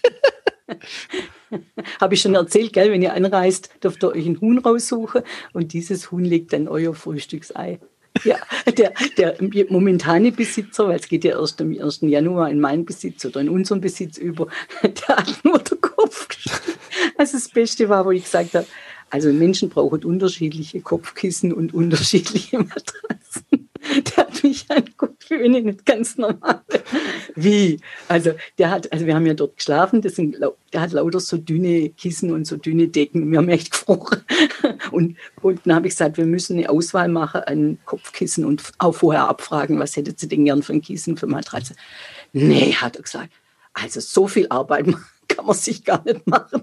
Habe 2.01 2.15
ich 2.15 2.21
schon 2.21 2.35
erzählt, 2.35 2.73
gell? 2.73 2.91
Wenn 2.91 3.03
ihr 3.03 3.15
anreist, 3.15 3.71
dürft 3.83 4.03
ihr 4.03 4.09
euch 4.09 4.27
ein 4.27 4.41
Huhn 4.41 4.59
raussuchen 4.59 5.23
und 5.53 5.73
dieses 5.73 6.11
Huhn 6.11 6.25
legt 6.25 6.53
dann 6.53 6.67
euer 6.67 6.95
Frühstücksei. 6.95 7.79
Ja, 8.25 8.37
der, 8.71 8.95
der 9.19 9.37
momentane 9.69 10.31
Besitzer, 10.31 10.89
weil 10.89 11.01
es 11.01 11.09
geht 11.09 11.25
ja 11.25 11.39
erst 11.39 11.61
am 11.61 11.73
1. 11.73 12.03
Januar 12.03 12.49
in 12.49 12.61
meinen 12.61 12.85
Besitz 12.85 13.25
oder 13.25 13.41
in 13.41 13.49
unseren 13.49 13.81
Besitz 13.81 14.19
über, 14.19 14.47
der 14.83 15.17
hat 15.17 15.45
nur 15.45 15.59
den 15.59 15.81
Kopf 15.81 16.29
geschüttelt. 16.29 16.79
Also 17.19 17.37
das 17.37 17.49
Beste 17.49 17.89
war, 17.89 18.05
wo 18.05 18.13
ich 18.13 18.25
gesagt 18.25 18.55
habe, 18.55 18.67
also 19.11 19.33
Menschen 19.33 19.69
brauchen 19.69 20.05
unterschiedliche 20.05 20.81
Kopfkissen 20.81 21.53
und 21.53 21.75
unterschiedliche 21.75 22.59
Matratzen. 22.61 23.64
Der 24.17 24.17
hat 24.17 24.43
mich 24.43 24.71
angeguckt, 24.71 25.29
wenn 25.31 25.55
ich 25.55 25.65
nicht 25.65 25.87
ganz 25.87 26.17
normal 26.17 26.63
Wie? 27.35 27.81
Also, 28.09 28.33
der 28.59 28.71
hat, 28.71 28.93
also 28.93 29.07
wir 29.07 29.15
haben 29.15 29.27
ja 29.27 29.35
dort 29.35 29.57
geschlafen, 29.57 30.03
das 30.03 30.17
sind, 30.17 30.37
der 30.73 30.81
hat 30.81 30.93
lauter 30.93 31.21
so 31.21 31.37
dünne 31.37 31.91
Kissen 31.91 32.33
und 32.33 32.47
so 32.47 32.57
dünne 32.57 32.89
Decken. 32.89 33.31
Wir 33.31 33.39
haben 33.39 33.49
echt 33.49 33.71
gefroren. 33.73 34.25
Und, 34.91 35.17
und 35.43 35.61
dann 35.65 35.77
habe 35.77 35.87
ich 35.87 35.95
gesagt, 35.95 36.17
wir 36.17 36.27
müssen 36.27 36.59
eine 36.59 36.71
Auswahl 36.71 37.09
machen 37.09 37.43
an 37.43 37.79
Kopfkissen 37.85 38.45
und 38.45 38.63
auch 38.79 38.95
vorher 38.95 39.29
abfragen, 39.29 39.79
was 39.79 39.97
hättet 39.97 40.23
ihr 40.23 40.29
denn 40.29 40.45
gern 40.45 40.63
für 40.63 40.73
ein 40.73 40.83
Kissen, 40.83 41.17
für 41.17 41.27
Matratze? 41.27 41.75
Nee, 42.33 42.73
hat 42.73 42.97
er 42.97 43.03
gesagt. 43.03 43.31
Also 43.73 44.01
so 44.01 44.29
viel 44.29 44.47
Arbeit 44.51 44.87
kann 45.29 45.47
man 45.47 45.57
sich 45.57 45.85
gar 45.85 46.03
nicht 46.05 46.27
machen. 46.27 46.63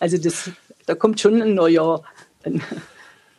Also 0.00 0.18
das, 0.18 0.50
da 0.86 0.94
kommt 0.94 1.20
schon 1.20 1.40
ein 1.40 1.54
neuer, 1.54 2.04
ein 2.44 2.62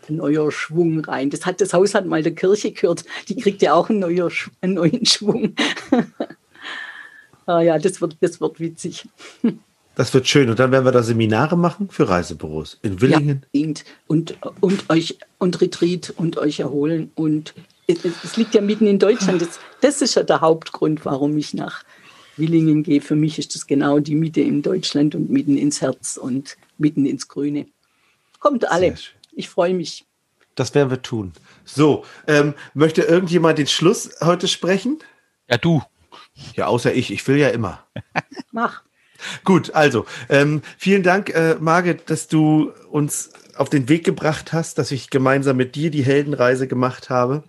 neuer 0.09 0.51
Schwung 0.51 0.99
rein. 1.01 1.29
Das, 1.29 1.45
hat, 1.45 1.61
das 1.61 1.73
Haus 1.73 1.93
hat 1.93 2.05
mal 2.05 2.23
der 2.23 2.35
Kirche 2.35 2.71
gehört. 2.71 3.05
Die 3.27 3.35
kriegt 3.35 3.61
ja 3.61 3.73
auch 3.73 3.89
einen, 3.89 3.99
neuer, 3.99 4.29
einen 4.61 4.73
neuen 4.73 5.05
Schwung. 5.05 5.55
ah 7.45 7.61
ja, 7.61 7.77
das 7.79 8.01
wird, 8.01 8.17
das 8.21 8.41
wird 8.41 8.59
witzig. 8.59 9.07
Das 9.95 10.13
wird 10.13 10.27
schön. 10.27 10.49
Und 10.49 10.59
dann 10.59 10.71
werden 10.71 10.85
wir 10.85 10.91
da 10.91 11.03
Seminare 11.03 11.57
machen 11.57 11.89
für 11.89 12.07
Reisebüros 12.07 12.79
in 12.81 13.01
Willingen. 13.01 13.45
Ja, 13.53 13.67
und, 14.07 14.37
und 14.61 14.89
euch 14.89 15.17
und 15.39 15.59
Retreat 15.59 16.13
und 16.15 16.37
euch 16.37 16.61
erholen. 16.61 17.11
Und 17.15 17.53
es, 17.87 18.37
liegt 18.37 18.53
ja 18.53 18.61
mitten 18.61 18.87
in 18.87 18.99
Deutschland. 18.99 19.41
Das, 19.41 19.59
das 19.81 20.01
ist 20.01 20.15
ja 20.15 20.23
der 20.23 20.41
Hauptgrund, 20.41 21.05
warum 21.05 21.37
ich 21.37 21.53
nach 21.53 21.83
Willingen 22.37 22.83
gehe. 22.83 23.01
Für 23.01 23.15
mich 23.15 23.39
ist 23.39 23.55
das 23.55 23.67
genau 23.67 23.99
die 23.99 24.15
Mitte 24.15 24.41
in 24.41 24.61
Deutschland 24.61 25.15
und 25.15 25.29
mitten 25.29 25.57
ins 25.57 25.81
Herz 25.81 26.17
und 26.17 26.55
mitten 26.77 27.05
ins 27.05 27.27
Grüne. 27.27 27.65
Kommt 28.39 28.69
alle. 28.69 28.95
Ich 29.39 29.47
freue 29.47 29.73
mich. 29.73 30.05
Das 30.55 30.75
werden 30.75 30.89
wir 30.89 31.01
tun. 31.01 31.31
So, 31.63 32.03
ähm, 32.27 32.55
möchte 32.73 33.03
irgendjemand 33.03 33.57
den 33.57 33.67
Schluss 33.67 34.17
heute 34.19 34.49
sprechen? 34.49 34.99
Ja, 35.49 35.57
du. 35.57 35.81
Ja, 36.55 36.67
außer 36.67 36.93
ich. 36.93 37.09
Ich 37.09 37.25
will 37.25 37.37
ja 37.37 37.47
immer. 37.47 37.87
Mach. 38.51 38.83
Gut, 39.45 39.73
also 39.73 40.05
ähm, 40.27 40.61
vielen 40.77 41.03
Dank, 41.03 41.29
äh, 41.29 41.55
Margit, 41.57 42.09
dass 42.09 42.27
du 42.27 42.73
uns 42.89 43.31
auf 43.55 43.69
den 43.69 43.87
Weg 43.87 44.03
gebracht 44.03 44.51
hast, 44.51 44.77
dass 44.77 44.91
ich 44.91 45.09
gemeinsam 45.09 45.55
mit 45.55 45.75
dir 45.75 45.89
die 45.89 46.03
Heldenreise 46.03 46.67
gemacht 46.67 47.09
habe. 47.09 47.45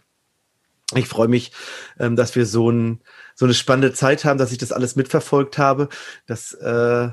Ich 0.94 1.08
freue 1.08 1.26
mich, 1.26 1.50
ähm, 1.98 2.14
dass 2.14 2.36
wir 2.36 2.46
so, 2.46 2.70
ein, 2.70 3.00
so 3.34 3.46
eine 3.46 3.54
spannende 3.54 3.92
Zeit 3.94 4.24
haben, 4.24 4.38
dass 4.38 4.52
ich 4.52 4.58
das 4.58 4.70
alles 4.70 4.94
mitverfolgt 4.94 5.58
habe. 5.58 5.88
Dass, 6.28 6.52
äh, 6.52 7.08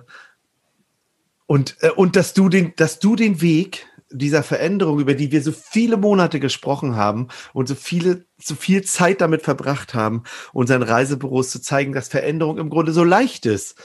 und, 1.47 1.77
äh, 1.79 1.89
und 1.89 2.15
dass 2.15 2.35
du 2.35 2.47
den, 2.47 2.75
dass 2.75 2.99
du 2.99 3.15
den 3.15 3.41
Weg 3.41 3.87
dieser 4.09 4.43
Veränderung, 4.43 4.99
über 4.99 5.13
die 5.13 5.31
wir 5.31 5.41
so 5.41 5.51
viele 5.51 5.97
Monate 5.97 6.39
gesprochen 6.39 6.95
haben 6.95 7.27
und 7.53 7.67
so 7.67 7.75
viele, 7.75 8.25
so 8.37 8.55
viel 8.55 8.83
Zeit 8.83 9.21
damit 9.21 9.41
verbracht 9.41 9.93
haben, 9.93 10.23
unseren 10.53 10.83
Reisebüros 10.83 11.49
zu 11.49 11.61
zeigen, 11.61 11.93
dass 11.93 12.07
Veränderung 12.07 12.57
im 12.57 12.69
Grunde 12.69 12.93
so 12.93 13.03
leicht 13.03 13.45
ist, 13.45 13.75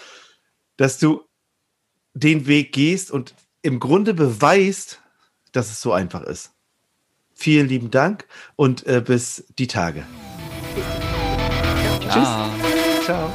dass 0.77 0.99
du 0.99 1.23
den 2.15 2.47
Weg 2.47 2.73
gehst 2.73 3.11
und 3.11 3.35
im 3.63 3.81
Grunde 3.81 4.15
beweist, 4.15 5.01
dass 5.53 5.71
es 5.71 5.81
so 5.81 5.93
einfach 5.93 6.23
ist. 6.23 6.53
Vielen 7.35 7.69
lieben 7.69 7.91
Dank 7.91 8.27
und 8.57 8.87
äh, 8.87 9.03
bis 9.05 9.45
die 9.59 9.67
Tage. 9.67 10.05
Ciao. 12.09 12.51
Ciao. 13.05 13.33